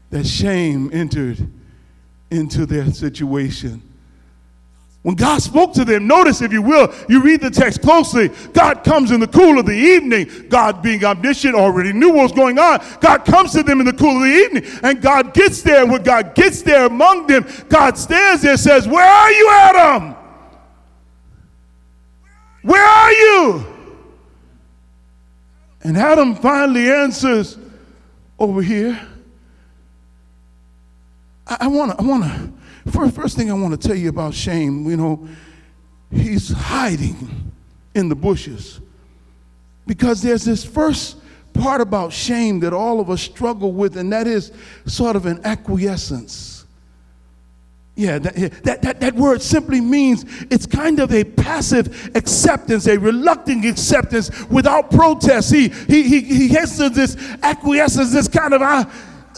that 0.10 0.26
shame 0.26 0.90
entered 0.94 1.48
into 2.32 2.66
their 2.66 2.92
situation. 2.92 3.82
When 5.06 5.16
God 5.16 5.40
spoke 5.40 5.74
to 5.74 5.86
them, 5.86 6.08
notice 6.08 6.42
if 6.42 6.52
you 6.52 6.64
will, 6.64 6.92
you 7.08 7.22
read 7.22 7.40
the 7.40 7.52
text 7.52 7.84
closely. 7.84 8.32
God 8.54 8.84
comes 8.84 9.12
in 9.12 9.20
the 9.20 9.28
cool 9.28 9.60
of 9.60 9.68
the 9.68 9.72
evening. 9.72 10.48
God, 10.50 10.82
being 10.82 11.06
omniscient, 11.06 11.54
already 11.54 11.94
knew 11.94 12.10
what 12.10 12.24
was 12.24 12.32
going 12.32 12.58
on. 12.58 12.84
God 13.02 13.24
comes 13.24 13.52
to 13.52 13.62
them 13.62 13.80
in 13.80 13.86
the 13.86 13.94
cool 13.94 14.16
of 14.16 14.24
the 14.24 14.36
evening, 14.36 14.64
and 14.82 15.00
God 15.04 15.36
gets 15.36 15.62
there. 15.62 15.84
And 15.84 15.92
when 15.92 16.02
God 16.02 16.34
gets 16.34 16.64
there 16.64 16.88
among 16.88 17.28
them, 17.28 17.46
God 17.70 18.00
stands 18.00 18.42
there 18.42 18.54
and 18.54 18.60
says, 18.60 18.88
Where 18.88 19.06
are 19.06 19.32
you, 19.32 19.50
Adam? 19.52 20.15
Where 22.66 22.84
are 22.84 23.12
you? 23.12 23.66
And 25.84 25.96
Adam 25.96 26.34
finally 26.36 26.92
answers, 26.92 27.60
Over 28.40 28.64
here. 28.64 29.00
I 31.46 31.68
want 31.68 31.92
to, 31.92 32.04
I 32.04 32.08
want 32.08 32.24
to, 32.24 32.92
first, 32.92 33.16
first 33.16 33.38
thing 33.38 33.52
I 33.52 33.54
want 33.54 33.80
to 33.80 33.88
tell 33.88 33.96
you 33.96 34.10
about 34.10 34.34
shame, 34.34 34.90
you 34.90 34.98
know, 34.98 35.28
he's 36.12 36.52
hiding 36.52 37.52
in 37.94 38.10
the 38.10 38.16
bushes. 38.16 38.82
Because 39.86 40.24
there's 40.24 40.44
this 40.44 40.66
first 40.66 41.18
part 41.54 41.82
about 41.82 42.12
shame 42.12 42.60
that 42.62 42.74
all 42.74 43.00
of 43.00 43.12
us 43.12 43.22
struggle 43.22 43.74
with, 43.74 43.96
and 43.96 44.12
that 44.12 44.26
is 44.26 44.52
sort 44.88 45.16
of 45.16 45.28
an 45.28 45.40
acquiescence. 45.46 46.55
Yeah, 47.98 48.20
that, 48.20 48.64
that, 48.64 48.82
that, 48.82 49.00
that 49.00 49.16
word 49.16 49.42
simply 49.42 49.80
means 49.80 50.26
it's 50.52 50.66
kind 50.66 51.00
of 51.00 51.14
a 51.14 51.24
passive 51.24 52.12
acceptance, 52.14 52.88
a 52.88 53.00
reluctant 53.00 53.66
acceptance 53.66 54.46
without 54.48 54.92
protest. 54.92 55.54
He, 55.54 55.70
he, 55.70 56.04
he, 56.04 56.22
he 56.22 56.48
has 56.50 56.78
this 56.78 57.16
acquiescence, 57.42 58.12
this 58.12 58.28
kind 58.28 58.54
of, 58.54 58.62
uh, 58.62 58.84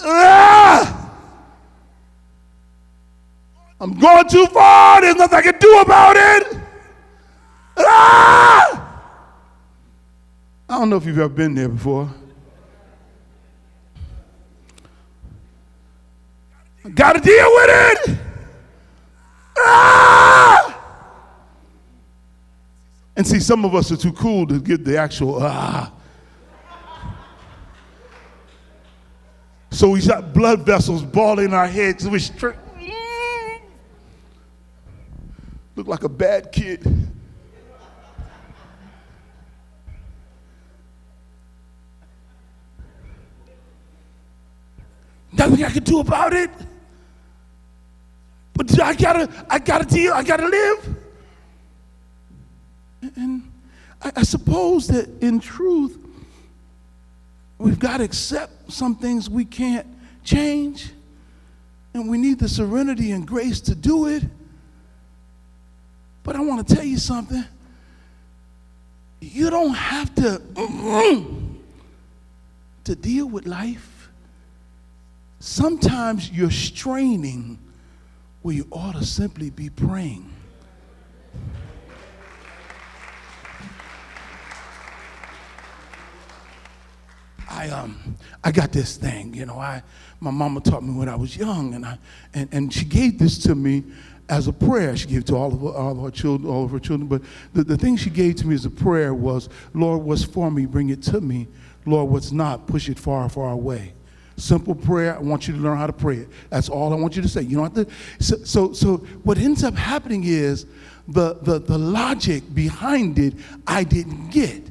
ah, 0.02 1.04
I'm 3.80 3.94
going 4.00 4.28
too 4.28 4.48
far, 4.48 5.02
there's 5.02 5.16
nothing 5.16 5.38
I 5.38 5.42
can 5.44 5.60
do 5.60 5.80
about 5.82 6.16
it. 6.18 6.58
Ah! 7.78 9.04
I 10.68 10.80
don't 10.80 10.90
know 10.90 10.98
if 10.98 11.06
you've 11.06 11.20
ever 11.20 11.30
been 11.30 11.54
there 11.54 11.70
before. 11.70 12.10
Got 16.96 17.14
to 17.14 17.22
deal 17.22 17.52
with 17.52 17.70
it. 17.70 18.18
And 23.18 23.26
see, 23.26 23.40
some 23.40 23.66
of 23.66 23.74
us 23.74 23.92
are 23.92 23.98
too 23.98 24.14
cool 24.14 24.46
to 24.46 24.60
get 24.60 24.86
the 24.86 24.96
actual 24.96 25.40
ah. 25.42 25.92
So 29.72 29.90
we 29.90 30.06
got 30.06 30.34
blood 30.34 30.64
vessels 30.64 31.02
balling 31.04 31.46
in 31.46 31.54
our 31.54 31.68
heads. 31.68 32.08
We 32.08 32.20
stri- 32.20 32.56
look 35.76 35.88
like 35.88 36.04
a 36.04 36.10
bad 36.10 36.52
kid. 36.52 36.86
Nothing 45.32 45.66
I 45.66 45.70
can 45.72 45.84
do 45.84 46.00
about 46.02 46.34
it. 46.34 46.52
But 48.54 48.80
I 48.80 48.94
gotta, 48.94 49.46
I 49.50 49.58
gotta 49.58 49.86
deal, 49.86 50.14
I 50.14 50.24
gotta 50.24 50.48
live. 50.48 50.98
And 53.02 53.52
I, 54.02 54.12
I 54.18 54.24
suppose 54.24 54.88
that 54.88 55.10
in 55.22 55.40
truth, 55.40 55.98
we've 57.58 57.80
got 57.80 57.98
to 57.98 58.04
accept 58.04 58.72
some 58.72 58.96
things 58.96 59.30
we 59.30 59.46
can't 59.46 59.88
change. 60.24 60.92
And 61.94 62.10
we 62.10 62.18
need 62.18 62.40
the 62.40 62.50
serenity 62.50 63.12
and 63.12 63.28
grace 63.28 63.60
to 63.62 63.76
do 63.76 64.08
it. 64.08 64.24
But 66.24 66.36
I 66.36 66.42
want 66.42 66.68
to 66.68 66.76
tell 66.76 66.84
you 66.84 66.98
something. 66.98 67.44
You 69.20 69.50
don't 69.50 69.74
have 69.74 70.14
to 70.16 70.42
to 72.84 72.96
deal 72.96 73.28
with 73.28 73.46
life. 73.48 74.10
Sometimes 75.40 76.32
you're 76.32 76.52
straining 76.52 77.58
where 78.42 78.56
you 78.56 78.68
ought 78.72 78.96
to 78.96 79.06
simply 79.06 79.50
be 79.50 79.70
praying. 79.70 80.30
I 87.58 87.70
um 87.70 88.16
I 88.44 88.52
got 88.52 88.72
this 88.72 88.98
thing, 88.98 89.34
you 89.34 89.46
know. 89.46 89.58
I 89.58 89.82
my 90.20 90.30
mama 90.30 90.62
taught 90.62 90.84
me 90.84 90.94
when 90.94 91.10
I 91.10 91.16
was 91.16 91.36
young, 91.36 91.74
and 91.74 91.86
I 91.86 91.98
and, 92.36 92.48
and 92.52 92.74
she 92.74 92.86
gave 92.86 93.18
this 93.18 93.40
to 93.40 93.56
me 93.56 93.84
as 94.30 94.48
a 94.48 94.54
prayer. 94.54 94.96
She 94.96 95.08
gave 95.08 95.26
to 95.26 95.36
all 95.36 95.54
of, 95.54 95.62
her, 95.62 95.70
all 95.70 95.92
of 95.92 96.04
her 96.04 96.12
children, 96.12 96.52
all 96.52 96.66
of 96.66 96.72
her 96.72 96.80
children. 96.80 97.08
But 97.08 97.24
the, 97.54 97.64
the 97.64 97.78
thing 97.78 97.98
she 97.98 98.12
gave 98.12 98.36
to 98.36 98.48
me 98.48 98.54
as 98.54 98.66
a 98.66 98.70
prayer 98.70 99.14
was, 99.14 99.50
Lord, 99.74 100.04
what's 100.04 100.24
for 100.24 100.52
me, 100.52 100.66
bring 100.68 100.90
it 100.90 101.02
to 101.04 101.20
me. 101.20 101.48
Lord, 101.86 102.12
what's 102.12 102.32
not, 102.32 102.68
push 102.68 102.90
it 102.90 103.00
far, 103.00 103.28
far 103.30 103.52
away. 103.52 103.94
Simple 104.36 104.76
prayer. 104.76 105.16
I 105.16 105.20
want 105.20 105.48
you 105.48 105.56
to 105.56 105.60
learn 105.60 105.78
how 105.78 105.88
to 105.88 105.94
pray 105.94 106.18
it. 106.18 106.30
That's 106.50 106.70
all 106.70 106.94
I 106.94 106.96
want 106.96 107.16
you 107.16 107.24
to 107.24 107.28
say. 107.28 107.42
You 107.42 107.58
don't 107.58 107.76
have 107.76 107.88
to. 107.88 108.24
So, 108.24 108.36
so, 108.44 108.74
so 108.74 108.98
what 109.24 109.40
ends 109.40 109.64
up 109.64 109.74
happening 109.74 110.26
is 110.26 110.68
the, 111.08 111.36
the, 111.42 111.58
the 111.58 111.78
logic 111.78 112.44
behind 112.54 113.18
it 113.18 113.34
I 113.66 113.84
didn't 113.84 114.30
get. 114.30 114.67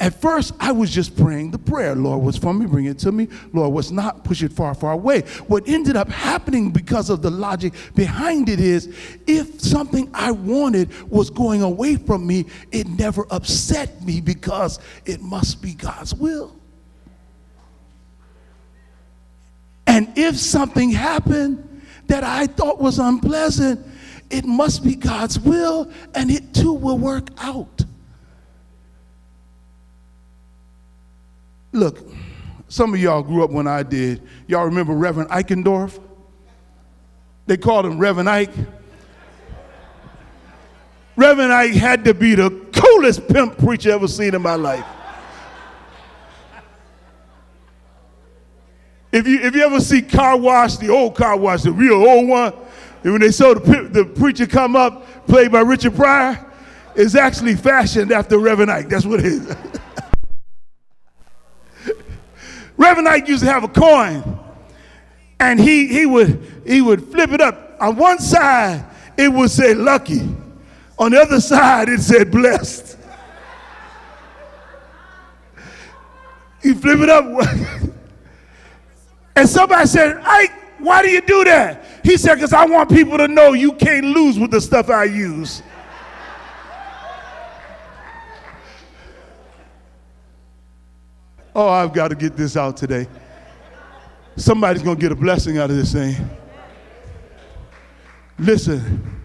At 0.00 0.18
first, 0.18 0.54
I 0.58 0.72
was 0.72 0.90
just 0.90 1.14
praying 1.14 1.50
the 1.50 1.58
prayer. 1.58 1.94
Lord, 1.94 2.22
what's 2.22 2.38
for 2.38 2.54
me, 2.54 2.64
bring 2.64 2.86
it 2.86 2.98
to 3.00 3.12
me. 3.12 3.28
Lord, 3.52 3.74
what's 3.74 3.90
not, 3.90 4.24
push 4.24 4.42
it 4.42 4.50
far, 4.50 4.74
far 4.74 4.92
away. 4.92 5.20
What 5.46 5.68
ended 5.68 5.94
up 5.94 6.08
happening 6.08 6.70
because 6.70 7.10
of 7.10 7.20
the 7.20 7.30
logic 7.30 7.74
behind 7.94 8.48
it 8.48 8.60
is 8.60 8.86
if 9.26 9.60
something 9.60 10.10
I 10.14 10.30
wanted 10.30 10.90
was 11.10 11.28
going 11.28 11.60
away 11.60 11.96
from 11.96 12.26
me, 12.26 12.46
it 12.72 12.88
never 12.88 13.26
upset 13.30 14.02
me 14.02 14.22
because 14.22 14.80
it 15.04 15.20
must 15.20 15.60
be 15.60 15.74
God's 15.74 16.14
will. 16.14 16.56
And 19.86 20.16
if 20.16 20.38
something 20.38 20.88
happened 20.88 21.82
that 22.06 22.24
I 22.24 22.46
thought 22.46 22.80
was 22.80 22.98
unpleasant, 22.98 23.86
it 24.30 24.46
must 24.46 24.82
be 24.82 24.94
God's 24.94 25.38
will, 25.38 25.90
and 26.14 26.30
it 26.30 26.54
too 26.54 26.72
will 26.72 26.96
work 26.96 27.28
out. 27.36 27.84
Look, 31.72 31.98
some 32.68 32.94
of 32.94 33.00
y'all 33.00 33.22
grew 33.22 33.44
up 33.44 33.50
when 33.50 33.66
I 33.66 33.82
did. 33.82 34.22
Y'all 34.46 34.64
remember 34.64 34.92
Reverend 34.92 35.30
Eikerenkoetter? 35.30 36.00
They 37.46 37.56
called 37.56 37.86
him 37.86 37.98
Reverend 37.98 38.28
Ike. 38.28 38.52
Reverend 41.16 41.52
Ike 41.52 41.72
had 41.72 42.04
to 42.04 42.14
be 42.14 42.34
the 42.34 42.50
coolest 42.72 43.28
pimp 43.28 43.58
preacher 43.58 43.90
ever 43.90 44.08
seen 44.08 44.34
in 44.34 44.42
my 44.42 44.54
life. 44.54 44.86
If 49.12 49.26
you, 49.26 49.40
if 49.40 49.54
you 49.54 49.62
ever 49.62 49.80
see 49.80 50.02
car 50.02 50.36
wash, 50.36 50.76
the 50.76 50.88
old 50.88 51.16
car 51.16 51.36
wash, 51.36 51.62
the 51.62 51.72
real 51.72 51.94
old 51.94 52.28
one, 52.28 52.54
and 53.02 53.12
when 53.12 53.20
they 53.20 53.32
saw 53.32 53.54
the, 53.54 53.88
the 53.90 54.04
preacher 54.04 54.46
come 54.46 54.76
up, 54.76 55.26
played 55.26 55.50
by 55.50 55.60
Richard 55.60 55.96
Pryor, 55.96 56.46
it's 56.94 57.14
actually 57.14 57.56
fashioned 57.56 58.12
after 58.12 58.38
Reverend 58.38 58.70
Ike. 58.70 58.88
That's 58.88 59.04
what 59.04 59.20
it 59.20 59.26
is. 59.26 59.56
Reverend 62.80 63.08
Ike 63.08 63.28
used 63.28 63.44
to 63.44 63.50
have 63.52 63.62
a 63.62 63.68
coin, 63.68 64.40
and 65.38 65.60
he, 65.60 65.86
he, 65.86 66.06
would, 66.06 66.62
he 66.66 66.80
would 66.80 67.04
flip 67.12 67.30
it 67.30 67.42
up. 67.42 67.76
On 67.78 67.94
one 67.94 68.18
side, 68.18 68.86
it 69.18 69.30
would 69.30 69.50
say 69.50 69.74
lucky. 69.74 70.26
On 70.98 71.10
the 71.10 71.20
other 71.20 71.42
side, 71.42 71.90
it 71.90 72.00
said 72.00 72.30
blessed. 72.30 72.96
You 76.62 76.74
flip 76.74 77.00
it 77.00 77.08
up. 77.08 77.24
and 79.36 79.48
somebody 79.48 79.86
said, 79.86 80.18
Ike, 80.22 80.52
why 80.78 81.02
do 81.02 81.10
you 81.10 81.22
do 81.22 81.42
that? 81.44 81.84
He 82.04 82.18
said, 82.18 82.34
because 82.34 82.52
I 82.52 82.66
want 82.66 82.90
people 82.90 83.16
to 83.16 83.28
know 83.28 83.54
you 83.54 83.72
can't 83.72 84.06
lose 84.06 84.38
with 84.38 84.50
the 84.50 84.60
stuff 84.60 84.90
I 84.90 85.04
use. 85.04 85.62
Oh, 91.54 91.68
I've 91.68 91.92
got 91.92 92.08
to 92.08 92.14
get 92.14 92.36
this 92.36 92.56
out 92.56 92.76
today. 92.76 93.08
Somebody's 94.36 94.82
going 94.82 94.96
to 94.96 95.00
get 95.00 95.12
a 95.12 95.16
blessing 95.16 95.58
out 95.58 95.70
of 95.70 95.76
this 95.76 95.92
thing. 95.92 96.16
Listen, 98.38 99.20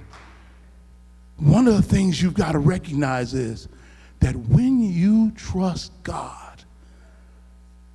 one 1.38 1.68
of 1.68 1.76
the 1.76 1.82
things 1.82 2.22
you've 2.22 2.34
got 2.34 2.54
to 2.54 2.60
recognize 2.60 3.34
is 3.34 3.68
that 4.20 4.36
when 4.36 4.82
you 4.82 5.32
trust 5.32 5.92
God, 6.04 6.64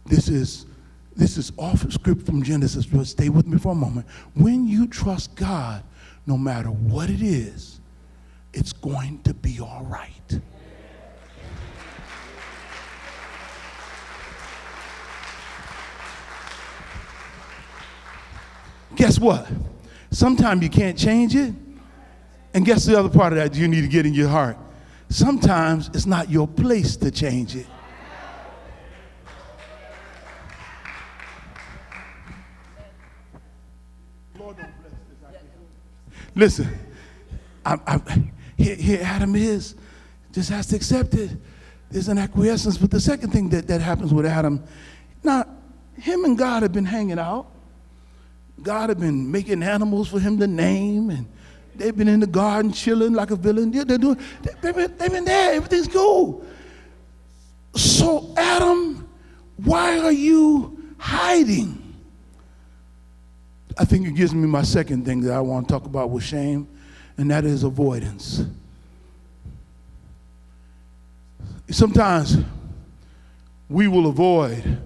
this 0.07 0.29
is 0.29 0.67
this 1.17 1.37
is 1.37 1.53
off 1.59 1.91
script 1.93 2.25
from 2.25 2.43
Genesis, 2.43 2.87
but 2.87 3.07
stay 3.07 3.29
with 3.29 3.47
me 3.47 3.59
for 3.59 3.73
a 3.73 3.75
moment. 3.75 4.07
When 4.35 4.67
you 4.67 4.87
trust 4.87 5.35
God, 5.35 5.83
no 6.27 6.39
matter 6.39 6.71
what 6.71 7.11
it 7.11 7.21
is, 7.21 7.81
it's 8.55 8.73
going 8.73 9.21
to 9.25 9.35
be 9.35 9.61
all 9.61 9.85
right. 9.85 10.41
Guess 18.97 19.19
what? 19.19 19.49
Sometimes 20.11 20.63
you 20.63 20.71
can't 20.71 20.99
change 20.99 21.35
it. 21.35 21.55
And 22.53 22.65
guess 22.65 22.85
the 22.85 22.99
other 22.99 23.09
part 23.09 23.33
of 23.33 23.39
that 23.39 23.55
you 23.55 23.69
need 23.69 23.83
to 23.83 23.89
get 23.89 24.07
in 24.07 24.15
your 24.15 24.29
heart? 24.29 24.57
Sometimes 25.09 25.89
it's 25.95 26.07
not 26.07 26.31
your 26.31 26.49
place 26.49 26.97
to 26.97 27.11
change 27.11 27.57
it. 27.57 27.67
Listen, 36.35 36.69
I, 37.67 37.79
I, 37.87 38.31
here, 38.57 38.77
here 38.77 39.01
Adam 39.03 39.35
is, 39.35 39.75
just 40.33 40.49
has 40.51 40.67
to 40.69 40.77
accept 40.77 41.15
it. 41.15 41.31
There's 41.91 42.09
an 42.09 42.19
acquiescence. 42.19 42.79
But 42.79 42.91
the 42.91 43.01
second 43.01 43.31
thing 43.31 43.49
that, 43.51 43.67
that 43.67 43.81
happens 43.81 44.15
with 44.15 44.27
Adam, 44.27 44.63
now, 45.23 45.45
him 45.97 46.25
and 46.25 46.39
God 46.39 46.63
have 46.63 46.73
been 46.73 46.85
hanging 46.85 47.19
out. 47.19 47.51
God 48.63 48.91
had 48.91 49.01
been 49.01 49.31
making 49.31 49.63
animals 49.63 50.09
for 50.09 50.21
him 50.21 50.39
to 50.39 50.47
name, 50.47 51.11
and 51.11 51.27
they've 51.75 51.97
been 51.97 52.09
in 52.09 52.21
the 52.21 52.27
garden 52.27 52.73
chilling 52.73 53.13
like 53.13 53.31
a 53.31 53.37
villain. 53.37 53.73
Yeah, 53.73 53.85
they're 53.85 53.99
doing, 53.99 54.19
they've 54.61 54.75
been, 54.75 54.97
they've 54.97 55.11
been 55.11 55.25
there, 55.25 55.55
everything's 55.55 55.89
cool. 55.89 56.45
So, 57.75 58.35
Adam, 58.37 59.09
why 59.57 59.99
are 59.99 60.13
you 60.13 60.95
hiding? 60.99 61.77
I 63.79 63.85
think 63.85 64.07
it 64.07 64.15
gives 64.15 64.35
me 64.35 64.47
my 64.47 64.63
second 64.63 65.05
thing 65.05 65.21
that 65.23 65.33
I 65.33 65.41
want 65.41 65.69
to 65.69 65.73
talk 65.73 65.87
about 65.87 66.11
with 66.11 66.25
shame, 66.25 66.69
and 67.17 67.31
that 67.31 67.45
is 67.45 67.63
avoidance. 67.63 68.45
Sometimes 71.71 72.37
we 73.69 73.87
will 73.87 74.09
avoid 74.09 74.81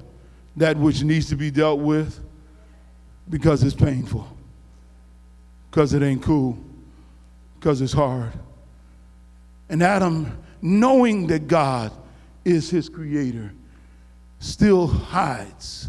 that 0.57 0.77
which 0.77 1.03
needs 1.03 1.29
to 1.31 1.37
be 1.37 1.51
dealt 1.51 1.81
with 1.81 2.21
because 3.29 3.63
it's 3.63 3.75
painful, 3.75 4.27
because 5.71 5.95
it 5.95 6.03
ain't 6.03 6.23
cool, 6.23 6.59
because 7.59 7.81
it's 7.81 7.93
hard. 7.93 8.33
And 9.69 9.83
Adam, 9.83 10.37
knowing 10.61 11.27
that 11.29 11.49
God 11.49 11.93
is 12.45 12.71
his 12.71 12.89
creator, 12.89 13.53
still 14.39 14.87
hides. 14.87 15.89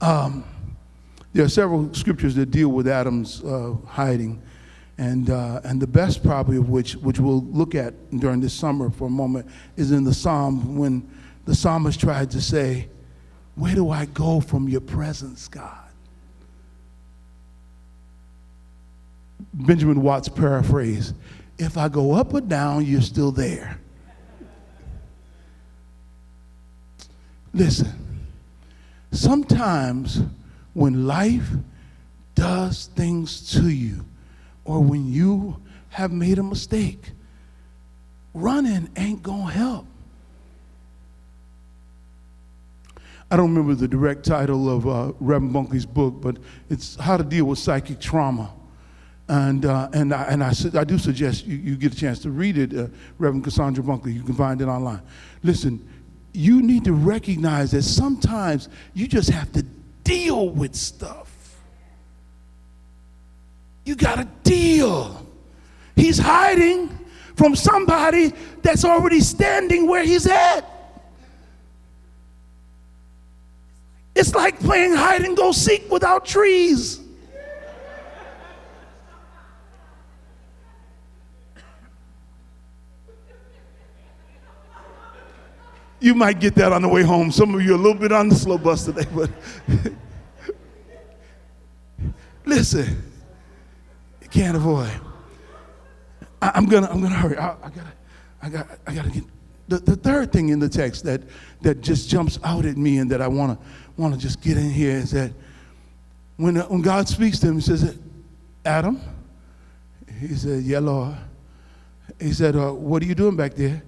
Um, 0.00 0.44
there 1.32 1.44
are 1.44 1.48
several 1.48 1.92
scriptures 1.94 2.34
that 2.34 2.50
deal 2.50 2.68
with 2.68 2.88
Adam's 2.88 3.42
uh, 3.44 3.74
hiding, 3.86 4.42
and, 4.98 5.30
uh, 5.30 5.60
and 5.64 5.80
the 5.80 5.86
best, 5.86 6.22
probably, 6.22 6.56
of 6.56 6.68
which, 6.68 6.94
which 6.96 7.18
we'll 7.18 7.42
look 7.42 7.74
at 7.74 7.94
during 8.18 8.40
this 8.40 8.54
summer 8.54 8.90
for 8.90 9.06
a 9.06 9.10
moment, 9.10 9.46
is 9.76 9.92
in 9.92 10.04
the 10.04 10.14
Psalm 10.14 10.76
when 10.76 11.08
the 11.44 11.54
psalmist 11.54 12.00
tried 12.00 12.30
to 12.30 12.40
say, 12.40 12.88
Where 13.54 13.74
do 13.74 13.90
I 13.90 14.06
go 14.06 14.40
from 14.40 14.68
your 14.68 14.80
presence, 14.80 15.48
God? 15.48 15.83
Benjamin 19.52 20.02
Watts 20.02 20.28
paraphrase 20.28 21.14
if 21.58 21.76
I 21.76 21.88
go 21.88 22.12
up 22.12 22.34
or 22.34 22.40
down, 22.40 22.84
you're 22.84 23.00
still 23.00 23.30
there. 23.30 23.78
Listen, 27.52 28.26
sometimes 29.12 30.22
when 30.72 31.06
life 31.06 31.48
does 32.34 32.86
things 32.96 33.52
to 33.52 33.68
you, 33.68 34.04
or 34.64 34.80
when 34.80 35.12
you 35.12 35.60
have 35.90 36.10
made 36.10 36.38
a 36.38 36.42
mistake, 36.42 37.12
running 38.32 38.88
ain't 38.96 39.22
gonna 39.22 39.52
help. 39.52 39.86
I 43.30 43.36
don't 43.36 43.54
remember 43.54 43.74
the 43.74 43.88
direct 43.88 44.24
title 44.24 44.68
of 44.68 44.88
uh, 44.88 45.12
Reverend 45.20 45.54
Bunkley's 45.54 45.86
book, 45.86 46.20
but 46.20 46.38
it's 46.68 46.96
How 46.96 47.16
to 47.16 47.24
Deal 47.24 47.44
with 47.44 47.58
Psychic 47.58 48.00
Trauma. 48.00 48.52
And, 49.28 49.64
uh, 49.64 49.88
and, 49.92 50.12
I, 50.12 50.24
and 50.24 50.44
I, 50.44 50.52
I 50.74 50.84
do 50.84 50.98
suggest 50.98 51.46
you, 51.46 51.56
you 51.56 51.76
get 51.76 51.92
a 51.92 51.96
chance 51.96 52.18
to 52.20 52.30
read 52.30 52.58
it, 52.58 52.76
uh, 52.76 52.88
Reverend 53.18 53.44
Cassandra 53.44 53.82
Bunkley. 53.82 54.12
You 54.12 54.22
can 54.22 54.34
find 54.34 54.60
it 54.60 54.66
online. 54.66 55.00
Listen, 55.42 55.88
you 56.34 56.60
need 56.60 56.84
to 56.84 56.92
recognize 56.92 57.70
that 57.70 57.84
sometimes 57.84 58.68
you 58.92 59.06
just 59.06 59.30
have 59.30 59.50
to 59.52 59.62
deal 60.02 60.50
with 60.50 60.74
stuff. 60.74 61.30
You 63.84 63.94
got 63.94 64.16
to 64.16 64.28
deal. 64.42 65.26
He's 65.96 66.18
hiding 66.18 66.90
from 67.36 67.54
somebody 67.56 68.32
that's 68.62 68.84
already 68.84 69.20
standing 69.20 69.86
where 69.86 70.04
he's 70.04 70.26
at. 70.26 70.62
It's 74.14 74.34
like 74.34 74.60
playing 74.60 74.94
hide 74.94 75.22
and 75.22 75.36
go 75.36 75.50
seek 75.52 75.90
without 75.90 76.24
trees. 76.24 77.00
You 86.04 86.14
might 86.14 86.38
get 86.38 86.54
that 86.56 86.70
on 86.70 86.82
the 86.82 86.88
way 86.88 87.02
home. 87.02 87.32
Some 87.32 87.54
of 87.54 87.62
you 87.62 87.72
are 87.72 87.76
a 87.76 87.78
little 87.78 87.98
bit 87.98 88.12
on 88.12 88.28
the 88.28 88.34
slow 88.34 88.58
bus 88.58 88.84
today, 88.84 89.06
but 89.14 89.30
listen, 92.44 93.02
you 94.20 94.28
can't 94.28 94.54
avoid. 94.54 94.92
I, 96.42 96.58
am 96.58 96.66
gonna, 96.66 96.90
I'm 96.90 97.00
gonna 97.00 97.14
hurry. 97.14 97.38
I, 97.38 97.52
I, 97.52 97.70
gotta, 97.70 97.92
I 98.42 98.48
got, 98.50 98.66
I 98.86 98.94
gotta 98.94 99.08
get. 99.08 99.24
The, 99.68 99.78
the 99.78 99.96
third 99.96 100.30
thing 100.30 100.50
in 100.50 100.58
the 100.58 100.68
text 100.68 101.04
that 101.04 101.22
that 101.62 101.80
just 101.80 102.10
jumps 102.10 102.38
out 102.44 102.66
at 102.66 102.76
me 102.76 102.98
and 102.98 103.10
that 103.10 103.22
I 103.22 103.28
wanna 103.28 103.56
wanna 103.96 104.18
just 104.18 104.42
get 104.42 104.58
in 104.58 104.68
here 104.68 104.98
is 104.98 105.12
that 105.12 105.32
when 106.36 106.56
when 106.56 106.82
God 106.82 107.08
speaks 107.08 107.38
to 107.38 107.46
him, 107.46 107.54
He 107.54 107.62
says, 107.62 107.96
"Adam," 108.62 109.00
He 110.20 110.34
said, 110.34 110.64
"Yeah, 110.64 110.80
Lord." 110.80 111.16
He 112.20 112.34
said, 112.34 112.56
uh, 112.56 112.72
"What 112.72 113.02
are 113.02 113.06
you 113.06 113.14
doing 113.14 113.36
back 113.36 113.54
there?" 113.54 113.82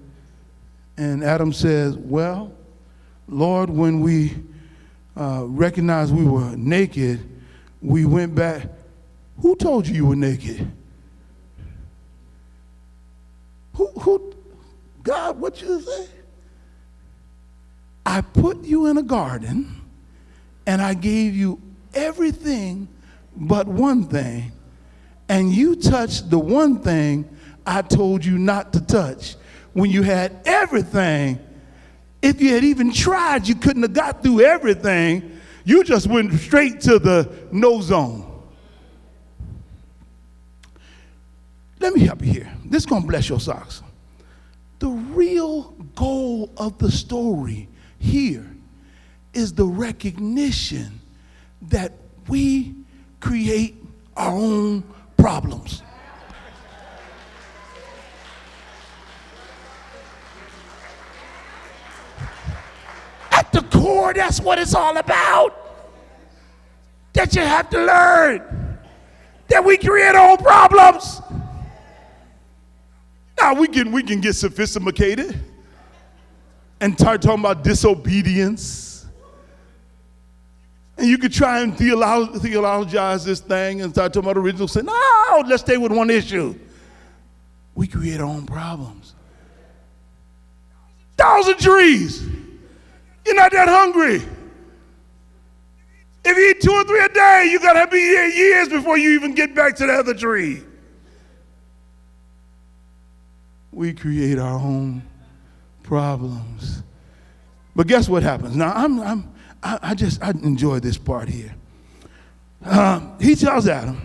And 0.97 1.23
Adam 1.23 1.53
says, 1.53 1.97
Well, 1.97 2.53
Lord, 3.29 3.71
when 3.71 4.01
we 4.01 4.35
uh, 5.17 5.45
recognized 5.47 6.15
we 6.15 6.25
were 6.25 6.57
naked, 6.57 7.21
we 7.83 8.05
went 8.05 8.35
back. 8.35 8.69
Who 9.43 9.57
told 9.57 9.87
you 9.87 9.95
you 9.95 10.07
were 10.07 10.17
naked? 10.17 10.71
Who, 13.75 13.87
who, 13.89 14.35
God, 15.03 15.39
what 15.39 15.61
you 15.61 15.81
say? 15.81 16.09
I 18.07 18.21
put 18.21 18.65
you 18.65 18.87
in 18.87 18.97
a 18.97 19.03
garden 19.03 19.83
and 20.67 20.81
I 20.81 20.95
gave 20.95 21.37
you 21.37 21.61
everything 21.93 22.89
but 23.37 23.67
one 23.67 24.05
thing, 24.05 24.53
and 25.29 25.53
you 25.53 25.77
touched 25.77 26.31
the 26.31 26.39
one 26.39 26.81
thing 26.81 27.29
I 27.67 27.83
told 27.83 28.25
you 28.25 28.39
not 28.39 28.73
to 28.73 28.81
touch 28.81 29.37
when 29.77 29.91
you 29.91 30.03
had 30.03 30.35
everything. 30.47 31.39
If 32.23 32.41
you 32.41 32.55
had 32.55 32.65
even 32.65 32.95
tried, 32.95 33.47
you 33.47 33.55
couldn't 33.55 33.83
have 33.83 33.93
got 33.93 34.23
through 34.23 34.41
everything. 34.41 35.39
You 35.65 35.85
just 35.85 36.07
went 36.07 36.33
straight 36.33 36.81
to 36.83 36.99
the 36.99 37.31
no 37.53 37.83
zone. 37.83 38.25
Let 41.79 41.93
me 41.93 42.07
help 42.07 42.23
you 42.23 42.33
here. 42.33 42.57
This 42.65 42.85
is 42.85 42.87
going 42.87 43.03
to 43.03 43.09
bless 43.09 43.29
your 43.29 43.39
socks. 43.39 43.83
The 44.79 44.89
real 44.89 45.65
goal 45.95 46.51
of 46.57 46.79
the 46.79 46.91
story 46.91 47.69
here 47.99 48.51
is 49.35 49.53
the 49.53 49.67
recognition 49.67 51.01
that 51.69 51.93
we 52.29 52.75
create 53.21 53.77
our 54.17 54.33
own 54.33 54.85
problems. 55.19 55.83
The 63.53 63.63
core, 63.63 64.15
that's 64.15 64.41
what 64.41 64.59
it's 64.59 64.75
all 64.75 64.97
about. 64.97 65.55
That 67.13 67.35
you 67.35 67.43
have 67.43 67.71
to 67.71 67.79
learn 67.85 68.79
that 69.49 69.65
we 69.65 69.77
create 69.77 70.15
our 70.15 70.31
own 70.33 70.37
problems. 70.39 71.21
Now 73.39 73.55
we 73.55 73.69
can 73.69 73.93
we 73.93 74.03
can 74.03 74.21
get 74.21 74.35
sophisticated 74.35 75.39
and 76.81 76.99
start 76.99 77.23
talking 77.23 77.41
about 77.41 77.63
disobedience. 77.63 79.07
And 80.99 81.07
you 81.07 81.19
could 81.19 81.33
try 81.33 81.61
and 81.61 81.75
theolo- 81.75 82.41
theologize 82.41 83.25
this 83.25 83.41
thing 83.41 83.83
and 83.83 83.93
start 83.93 84.15
talking 84.15 84.31
about 84.31 84.41
original 84.41 84.67
sin. 84.67 84.87
No, 84.87 85.45
let's 85.47 85.63
stay 85.63 85.77
with 85.77 85.93
one 85.93 86.09
issue. 86.09 86.59
We 87.75 87.87
create 87.87 88.21
our 88.21 88.27
own 88.27 88.47
problems. 88.47 89.15
Thousand 91.19 91.59
trees. 91.59 92.27
You're 93.27 93.35
not 93.35 93.53
that 93.53 93.69
hungry. 93.69 94.23
If 96.25 96.37
you 96.37 96.51
eat 96.51 96.61
two 96.61 96.73
or 96.73 96.85
three 96.85 97.05
a 97.05 97.09
day, 97.09 97.49
you 97.51 97.61
gotta 97.61 97.89
be 97.89 97.99
here 97.99 98.27
years 98.27 98.69
before 98.69 98.99
you 98.99 99.11
even 99.11 99.35
get 99.35 99.55
back 99.55 99.77
to 99.77 99.87
the 99.87 99.93
other 99.93 100.15
tree. 100.15 100.63
We 103.73 103.93
create 103.93 104.39
our 104.39 104.59
own 104.59 105.03
problems. 105.83 106.83
But 107.75 107.87
guess 107.87 108.09
what 108.09 108.23
happens? 108.23 108.57
Now 108.57 108.73
I'm, 108.75 109.01
I'm 109.01 109.35
I, 109.63 109.79
I 109.83 109.95
just 109.95 110.23
I 110.23 110.31
enjoy 110.31 110.81
this 110.81 110.97
part 110.97 111.29
here. 111.29 111.55
Um, 112.65 113.17
he 113.21 113.35
tells 113.35 113.69
Adam, 113.69 114.01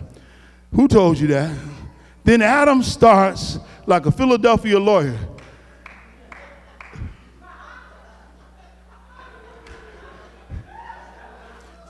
"Who 0.73 0.88
told 0.88 1.17
you 1.19 1.27
that?" 1.27 1.57
Then 2.23 2.41
Adam 2.41 2.84
starts 2.84 3.60
like 3.86 4.05
a 4.05 4.12
Philadelphia 4.12 4.79
lawyer. 4.79 5.17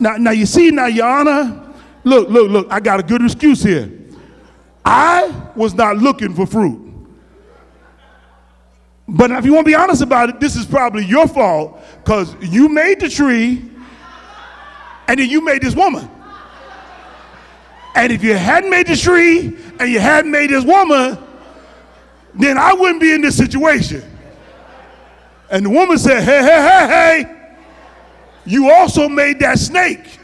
Now, 0.01 0.17
now 0.17 0.31
you 0.31 0.47
see, 0.47 0.71
now, 0.71 0.87
Your 0.87 1.05
Honor, 1.05 1.73
look, 2.03 2.27
look, 2.27 2.49
look, 2.49 2.67
I 2.71 2.79
got 2.79 2.99
a 2.99 3.03
good 3.03 3.21
excuse 3.21 3.61
here. 3.61 3.91
I 4.83 5.51
was 5.55 5.75
not 5.75 5.97
looking 5.97 6.33
for 6.33 6.47
fruit. 6.47 6.91
But 9.07 9.29
if 9.29 9.45
you 9.45 9.53
want 9.53 9.65
to 9.67 9.69
be 9.69 9.75
honest 9.75 10.01
about 10.01 10.29
it, 10.29 10.39
this 10.39 10.55
is 10.55 10.65
probably 10.65 11.05
your 11.05 11.27
fault 11.27 11.79
because 12.03 12.35
you 12.41 12.67
made 12.67 12.99
the 12.99 13.09
tree 13.09 13.63
and 15.07 15.19
then 15.19 15.29
you 15.29 15.45
made 15.45 15.61
this 15.61 15.75
woman. 15.75 16.09
And 17.93 18.11
if 18.11 18.23
you 18.23 18.33
hadn't 18.33 18.71
made 18.71 18.87
the 18.87 18.95
tree 18.95 19.55
and 19.79 19.91
you 19.91 19.99
hadn't 19.99 20.31
made 20.31 20.49
this 20.49 20.63
woman, 20.65 21.15
then 22.33 22.57
I 22.57 22.73
wouldn't 22.73 23.01
be 23.01 23.13
in 23.13 23.21
this 23.21 23.37
situation. 23.37 24.03
And 25.51 25.65
the 25.65 25.69
woman 25.69 25.99
said, 25.99 26.23
Hey, 26.23 26.41
hey, 26.41 26.61
hey, 26.61 26.87
hey, 26.87 27.40
you 28.45 28.69
also 28.71 29.07
made 29.07 29.39
that 29.39 29.59
snake. 29.59 30.19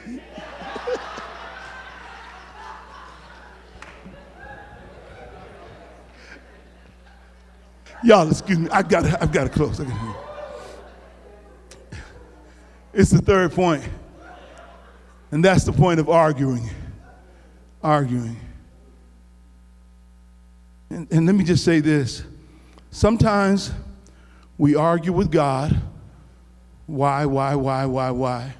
Y'all, 8.04 8.30
excuse 8.30 8.60
me. 8.60 8.70
I 8.70 8.84
got 8.84 9.06
I've 9.22 9.32
got 9.32 9.46
to 9.46 9.50
close. 9.50 9.82
It's 12.94 13.12
the 13.12 13.22
third 13.22 13.52
point. 13.52 13.84
And 15.32 15.44
that's 15.44 15.66
the 15.66 15.74
point 15.74 16.00
of 16.00 16.10
arguing. 16.10 16.70
Arguing. 17.84 18.38
And, 20.90 21.08
and 21.12 21.26
let 21.26 21.36
me 21.36 21.44
just 21.44 21.66
say 21.66 21.80
this. 21.80 22.24
Sometimes 22.92 23.72
we 24.58 24.76
argue 24.76 25.12
with 25.12 25.32
God 25.32 25.80
why, 26.88 27.26
why, 27.26 27.54
why, 27.54 27.86
why, 27.86 28.10
why? 28.12 28.56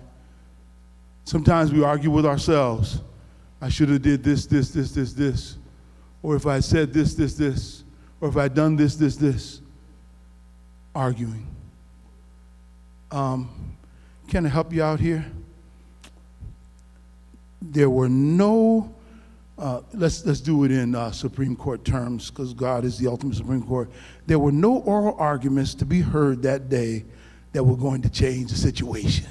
Sometimes 1.24 1.74
we 1.74 1.84
argue 1.84 2.12
with 2.12 2.26
ourselves. 2.26 3.02
I 3.62 3.70
should 3.70 3.90
have 3.90 4.02
did 4.02 4.24
this, 4.24 4.46
this, 4.46 4.70
this, 4.70 4.92
this, 4.92 5.14
this. 5.14 5.58
Or 6.22 6.36
if 6.36 6.46
I 6.46 6.60
said 6.60 6.94
this, 6.94 7.16
this, 7.16 7.34
this. 7.36 7.84
Or 8.20 8.30
if 8.30 8.38
I 8.38 8.50
done 8.50 8.76
this, 8.76 8.96
this, 8.96 9.16
this. 9.16 9.62
Arguing. 10.94 11.48
Um, 13.12 13.78
can 14.28 14.46
I 14.46 14.50
help 14.50 14.74
you 14.74 14.84
out 14.84 15.00
here? 15.00 15.26
There 17.62 17.90
were 17.90 18.10
no, 18.10 18.94
uh, 19.58 19.82
let's, 19.94 20.26
let's 20.26 20.42
do 20.42 20.66
it 20.66 20.72
in 20.72 20.96
uh, 20.96 21.12
Supreme 21.12 21.56
Court 21.56 21.86
terms 21.86 22.30
because 22.30 22.54
God 22.54 22.84
is 22.84 22.98
the 22.98 23.08
ultimate 23.08 23.36
Supreme 23.36 23.64
Court. 23.64 23.90
There 24.28 24.40
were 24.40 24.52
no 24.52 24.80
oral 24.80 25.16
arguments 25.18 25.74
to 25.76 25.86
be 25.86 26.02
heard 26.02 26.42
that 26.44 26.70
day 26.70 27.06
that 27.54 27.64
we're 27.64 27.76
going 27.76 28.02
to 28.02 28.10
change 28.10 28.52
the 28.52 28.58
situation. 28.58 29.28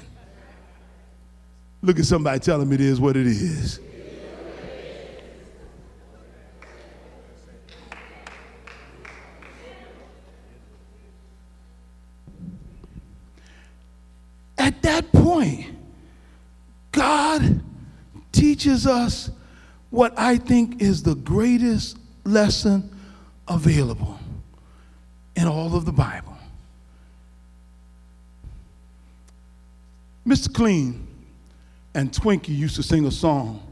Look 1.81 1.99
at 1.99 2.05
somebody 2.05 2.39
tell 2.39 2.59
them 2.59 2.71
it 2.73 2.81
is 2.81 2.99
what 2.99 3.15
it 3.15 3.27
is. 3.27 3.79
At 14.57 14.81
that 14.81 15.11
point, 15.11 15.67
God 16.91 17.61
teaches 18.31 18.87
us 18.87 19.29
what 19.89 20.17
I 20.17 20.37
think 20.37 20.81
is 20.81 21.03
the 21.03 21.15
greatest 21.15 21.97
lesson 22.25 22.89
available 23.47 24.19
in 25.35 25.47
all 25.47 25.75
of 25.75 25.85
the 25.85 25.93
Bible. 25.93 26.36
Mr. 30.27 30.53
Clean 30.53 31.07
and 31.93 32.11
Twinkie 32.11 32.49
used 32.49 32.75
to 32.75 32.83
sing 32.83 33.05
a 33.05 33.11
song. 33.11 33.63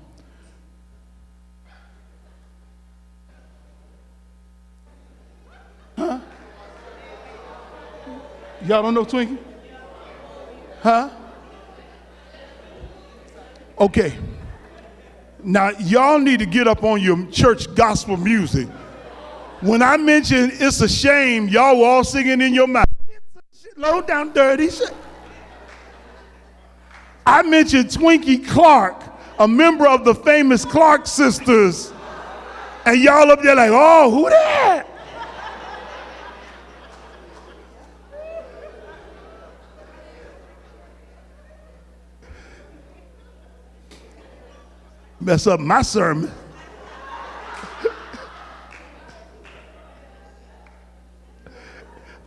Huh? 5.98 6.20
Y'all 8.66 8.84
don't 8.84 8.94
know 8.94 9.04
Twinkie? 9.04 9.38
Huh? 10.82 11.10
Okay. 13.78 14.18
Now, 15.44 15.72
y'all 15.80 16.20
need 16.20 16.40
to 16.40 16.46
get 16.46 16.68
up 16.70 16.84
on 16.84 17.02
your 17.02 17.26
church 17.28 17.74
gospel 17.76 18.16
music. 18.16 18.70
When 19.60 19.82
I 19.82 19.98
mention 19.98 20.52
it's 20.54 20.80
a 20.80 20.88
shame, 20.88 21.50
y'all 21.50 21.80
were 21.80 21.86
all 21.86 22.04
singing 22.06 22.40
in 22.40 22.54
your 22.54 22.68
mouth. 22.68 22.86
Low 23.76 24.02
down 24.02 24.32
dirty 24.32 24.70
shit. 24.70 24.94
I 27.26 27.42
mentioned 27.42 27.90
Twinkie 27.90 28.48
Clark, 28.48 29.02
a 29.40 29.48
member 29.48 29.88
of 29.88 30.06
the 30.06 30.14
famous 30.14 30.64
Clark 30.64 31.08
sisters. 31.08 31.92
And 32.86 33.02
y'all 33.02 33.32
up 33.32 33.42
there 33.42 33.56
like, 33.56 33.72
oh, 33.74 34.12
who 34.12 34.30
that? 34.30 34.88
Mess 45.20 45.48
up 45.48 45.60
my 45.60 45.82
sermon. 45.82 46.32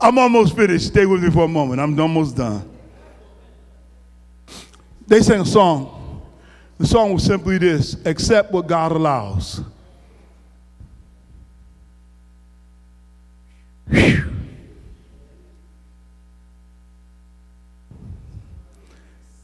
I'm 0.01 0.19
almost 0.19 0.57
finished. 0.57 0.89
Stay 0.89 1.07
with 1.07 1.23
me 1.23 1.31
for 1.31 1.45
a 1.45 1.49
moment. 1.49 1.81
I'm 1.81 1.99
almost 2.01 2.37
done. 2.37 2.78
They 5.09 5.23
sang 5.23 5.41
a 5.41 5.45
song. 5.47 6.23
The 6.79 6.87
song 6.87 7.15
was 7.15 7.25
simply 7.25 7.57
this 7.57 7.97
accept 8.05 8.53
what 8.53 8.67
God 8.67 8.93
allows. 8.93 9.63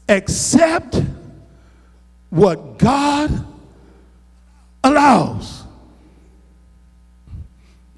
Accept 0.07 1.01
what 2.29 2.77
God 2.77 3.43
allows. 4.83 5.63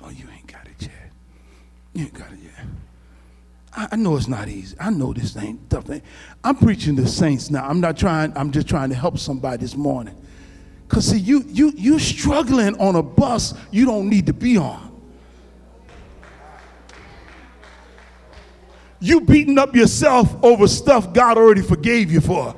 Oh, 0.01 0.09
you 0.09 0.25
ain't 0.33 0.47
got 0.47 0.65
it 0.67 0.81
yet. 0.81 1.11
You 1.93 2.05
ain't 2.05 2.13
got 2.13 2.31
it 2.31 2.39
yet. 2.41 2.46
I, 3.77 3.95
know 3.95 4.17
it's 4.17 4.27
not 4.27 4.47
easy. 4.47 4.75
I 4.79 4.89
know 4.89 5.13
this 5.13 5.37
ain't 5.37 5.69
tough 5.69 5.85
thing. 5.85 6.01
I'm 6.43 6.55
preaching 6.55 6.95
to 6.95 7.07
saints 7.07 7.51
now. 7.51 7.67
I'm 7.67 7.79
not 7.79 7.95
trying, 7.95 8.35
I'm 8.35 8.51
just 8.51 8.67
trying 8.67 8.89
to 8.89 8.95
help 8.95 9.19
somebody 9.19 9.57
this 9.57 9.75
morning. 9.75 10.15
Because 10.87 11.05
see, 11.05 11.17
you 11.17 11.43
you 11.47 11.73
you 11.75 11.99
struggling 11.99 12.79
on 12.79 12.95
a 12.95 13.03
bus 13.03 13.53
you 13.71 13.85
don't 13.85 14.09
need 14.09 14.25
to 14.27 14.33
be 14.33 14.57
on. 14.57 14.85
You 18.99 19.21
beating 19.21 19.59
up 19.59 19.75
yourself 19.75 20.35
over 20.43 20.67
stuff 20.67 21.13
God 21.13 21.37
already 21.37 21.61
forgave 21.61 22.11
you 22.11 22.21
for. 22.21 22.55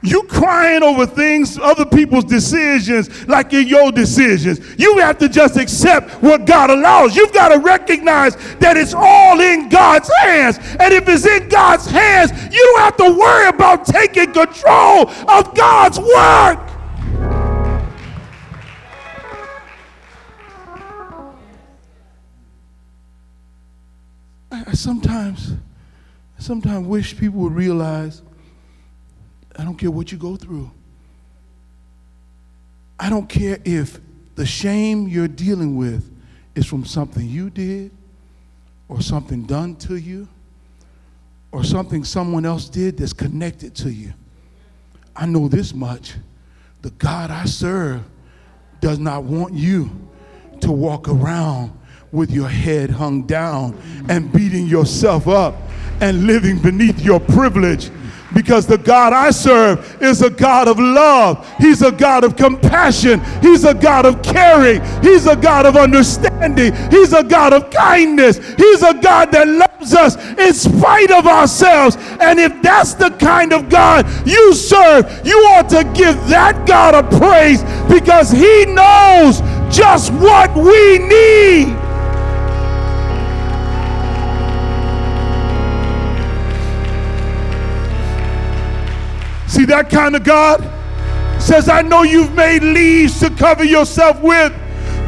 You 0.00 0.22
crying 0.24 0.84
over 0.84 1.06
things, 1.06 1.58
other 1.58 1.84
people's 1.84 2.24
decisions, 2.24 3.26
like 3.26 3.52
in 3.52 3.66
your 3.66 3.90
decisions. 3.90 4.60
You 4.78 4.98
have 4.98 5.18
to 5.18 5.28
just 5.28 5.56
accept 5.56 6.22
what 6.22 6.46
God 6.46 6.70
allows. 6.70 7.16
You've 7.16 7.32
got 7.32 7.48
to 7.48 7.58
recognize 7.58 8.36
that 8.58 8.76
it's 8.76 8.94
all 8.94 9.40
in 9.40 9.68
God's 9.68 10.08
hands. 10.20 10.58
And 10.78 10.94
if 10.94 11.08
it's 11.08 11.26
in 11.26 11.48
God's 11.48 11.86
hands, 11.86 12.30
you 12.54 12.62
don't 12.62 12.80
have 12.80 12.96
to 12.98 13.18
worry 13.18 13.48
about 13.48 13.86
taking 13.86 14.32
control 14.32 15.10
of 15.10 15.54
God's 15.56 15.98
work. 15.98 16.64
I 24.50 24.72
sometimes, 24.74 25.54
sometimes 26.38 26.86
wish 26.86 27.18
people 27.18 27.40
would 27.40 27.54
realize 27.54 28.22
I 29.58 29.64
don't 29.64 29.76
care 29.76 29.90
what 29.90 30.12
you 30.12 30.18
go 30.18 30.36
through. 30.36 30.70
I 32.98 33.10
don't 33.10 33.28
care 33.28 33.58
if 33.64 33.98
the 34.36 34.46
shame 34.46 35.08
you're 35.08 35.28
dealing 35.28 35.76
with 35.76 36.08
is 36.54 36.64
from 36.64 36.84
something 36.84 37.28
you 37.28 37.50
did 37.50 37.90
or 38.88 39.00
something 39.00 39.44
done 39.44 39.74
to 39.76 39.96
you 39.96 40.28
or 41.50 41.64
something 41.64 42.04
someone 42.04 42.46
else 42.46 42.68
did 42.68 42.96
that's 42.96 43.12
connected 43.12 43.74
to 43.76 43.90
you. 43.90 44.12
I 45.16 45.26
know 45.26 45.48
this 45.48 45.74
much. 45.74 46.14
The 46.82 46.90
God 46.90 47.32
I 47.32 47.44
serve 47.44 48.02
does 48.80 49.00
not 49.00 49.24
want 49.24 49.54
you 49.54 49.90
to 50.60 50.70
walk 50.70 51.08
around 51.08 51.72
with 52.12 52.30
your 52.30 52.48
head 52.48 52.90
hung 52.90 53.24
down 53.24 53.76
and 54.08 54.32
beating 54.32 54.66
yourself 54.66 55.26
up 55.26 55.56
and 56.00 56.26
living 56.26 56.60
beneath 56.60 57.00
your 57.00 57.18
privilege 57.18 57.90
because 58.34 58.66
the 58.66 58.78
God 58.78 59.12
I 59.12 59.30
serve 59.30 60.02
is 60.02 60.22
a 60.22 60.30
God 60.30 60.68
of 60.68 60.78
love. 60.78 61.46
He's 61.58 61.82
a 61.82 61.90
God 61.90 62.24
of 62.24 62.36
compassion. 62.36 63.20
He's 63.40 63.64
a 63.64 63.74
God 63.74 64.04
of 64.04 64.22
caring. 64.22 64.82
He's 65.02 65.26
a 65.26 65.36
God 65.36 65.66
of 65.66 65.76
understanding. 65.76 66.74
He's 66.90 67.12
a 67.12 67.24
God 67.24 67.52
of 67.52 67.70
kindness. 67.70 68.36
He's 68.54 68.82
a 68.82 68.94
God 68.94 69.32
that 69.32 69.48
loves 69.48 69.94
us 69.94 70.16
in 70.38 70.52
spite 70.52 71.10
of 71.10 71.26
ourselves. 71.26 71.96
And 72.20 72.38
if 72.38 72.60
that's 72.62 72.94
the 72.94 73.10
kind 73.10 73.52
of 73.52 73.68
God 73.68 74.06
you 74.26 74.54
serve, 74.54 75.26
you 75.26 75.36
ought 75.52 75.68
to 75.70 75.84
give 75.94 76.16
that 76.28 76.66
God 76.66 76.94
a 76.94 77.18
praise 77.18 77.62
because 77.88 78.30
He 78.30 78.66
knows 78.66 79.40
just 79.74 80.12
what 80.12 80.54
we 80.54 80.98
need. 80.98 81.77
See 89.48 89.64
that 89.64 89.88
kind 89.90 90.14
of 90.14 90.24
God 90.24 90.60
says, 91.40 91.68
I 91.68 91.82
know 91.82 92.02
you've 92.02 92.34
made 92.34 92.62
leaves 92.62 93.18
to 93.20 93.30
cover 93.30 93.64
yourself 93.64 94.20
with 94.20 94.52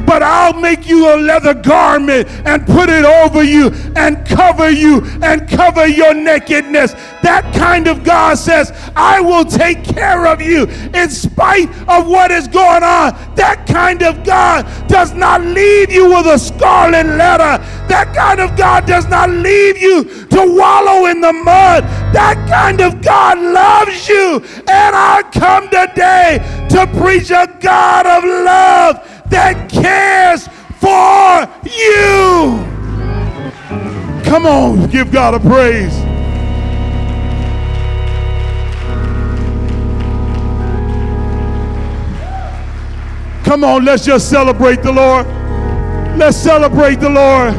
but 0.06 0.22
I'll 0.22 0.54
make 0.54 0.88
you 0.88 1.14
a 1.14 1.16
leather 1.16 1.54
garment 1.54 2.28
and 2.44 2.66
put 2.66 2.88
it 2.88 3.04
over 3.04 3.42
you 3.42 3.70
and 3.96 4.26
cover 4.26 4.70
you 4.70 5.02
and 5.22 5.48
cover 5.48 5.86
your 5.86 6.14
nakedness. 6.14 6.92
That 7.22 7.52
kind 7.54 7.86
of 7.86 8.02
God 8.04 8.38
says, 8.38 8.72
I 8.96 9.20
will 9.20 9.44
take 9.44 9.84
care 9.84 10.26
of 10.26 10.40
you 10.40 10.64
in 10.94 11.10
spite 11.10 11.68
of 11.88 12.06
what 12.06 12.30
is 12.30 12.48
going 12.48 12.82
on. 12.82 13.12
That 13.34 13.66
kind 13.66 14.02
of 14.02 14.24
God 14.24 14.66
does 14.88 15.12
not 15.12 15.42
leave 15.42 15.90
you 15.90 16.08
with 16.10 16.26
a 16.26 16.38
scarlet 16.38 17.06
letter. 17.06 17.62
That 17.88 18.14
kind 18.14 18.40
of 18.40 18.56
God 18.56 18.86
does 18.86 19.06
not 19.08 19.30
leave 19.30 19.78
you 19.78 20.04
to 20.26 20.56
wallow 20.56 21.06
in 21.06 21.20
the 21.20 21.32
mud. 21.32 21.84
That 22.14 22.36
kind 22.48 22.80
of 22.80 23.02
God 23.02 23.38
loves 23.38 24.08
you. 24.08 24.42
And 24.68 24.96
I 24.96 25.22
come 25.32 25.68
today 25.68 26.38
to 26.70 26.86
preach 27.00 27.30
a 27.30 27.46
God 27.60 28.06
of 28.06 28.24
love 28.24 29.19
that 29.30 29.68
cares 29.70 30.46
for 30.78 31.48
you. 31.68 32.64
Come 34.24 34.46
on, 34.46 34.88
give 34.90 35.10
God 35.10 35.34
a 35.34 35.40
praise. 35.40 35.94
Come 43.44 43.64
on, 43.64 43.84
let's 43.84 44.04
just 44.04 44.30
celebrate 44.30 44.82
the 44.82 44.92
Lord. 44.92 45.26
Let's 46.16 46.36
celebrate 46.36 47.00
the 47.00 47.10
Lord. 47.10 47.54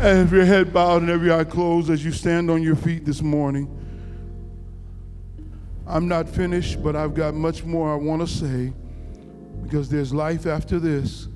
And 0.00 0.26
if 0.26 0.32
your 0.32 0.44
head 0.44 0.72
bowed 0.72 1.02
and 1.02 1.10
every 1.10 1.30
eye 1.30 1.44
closed 1.44 1.90
as 1.90 2.04
you 2.04 2.10
stand 2.10 2.50
on 2.50 2.62
your 2.62 2.74
feet 2.74 3.04
this 3.04 3.22
morning, 3.22 3.81
I'm 5.92 6.08
not 6.08 6.26
finished, 6.26 6.82
but 6.82 6.96
I've 6.96 7.12
got 7.12 7.34
much 7.34 7.64
more 7.64 7.92
I 7.92 7.96
want 7.96 8.22
to 8.22 8.26
say 8.26 8.72
because 9.62 9.90
there's 9.90 10.14
life 10.14 10.46
after 10.46 10.78
this. 10.78 11.28